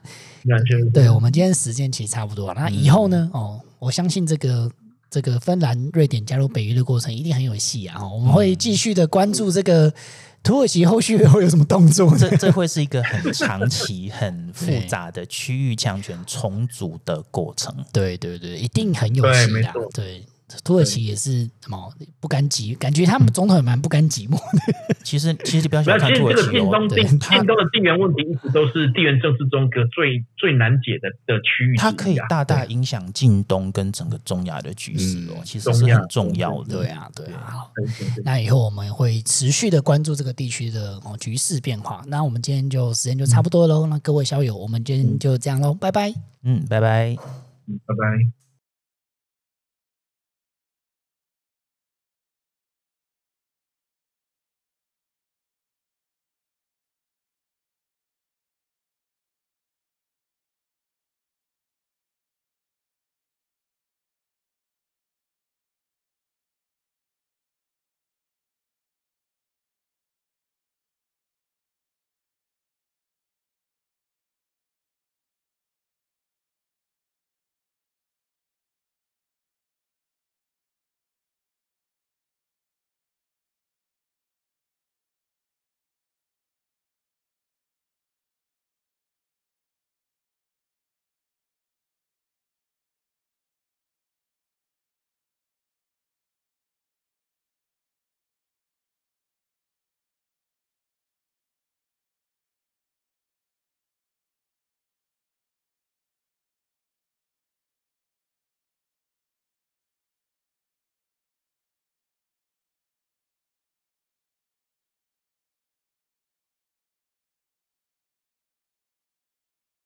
[0.94, 3.30] 对我们今天时间其实差不多，那以后呢？
[3.34, 4.72] 哦，我相信这个。
[5.14, 8.02] 这个芬兰、瑞典加入北约的过程一定很有戏啊！
[8.02, 9.94] 我们会继续的关注这个
[10.42, 12.18] 土耳其后续会有什么动作？
[12.18, 17.76] 这这会是一个很长期、很复杂的 区域强权重组的过程。
[17.92, 19.74] 对对对，一定很有戏啊！
[19.94, 20.24] 对。
[20.64, 24.96] 土耳其也是什么不甘寂，感觉他们总统也蛮不甘寂寞的。
[25.04, 26.52] 其实，其实不要小看土耳其哦。
[26.52, 31.76] 近东地近东的地缘问题一直都是地缘政治中个最最难解的的区域。
[31.78, 36.78] 它可以大大影响近东跟整个中亚的局势哦，其实是很重要的。
[36.78, 37.68] 对啊，对啊。
[38.24, 42.04] 那以后我们会持续的关注这个地区的哦局势变化。
[42.08, 43.88] 那我们今天就时间就差不多喽。
[43.88, 46.14] 那各位校友，我们今天就这样喽，拜拜。
[46.44, 47.16] 嗯，拜拜。
[47.68, 48.41] 嗯，拜拜。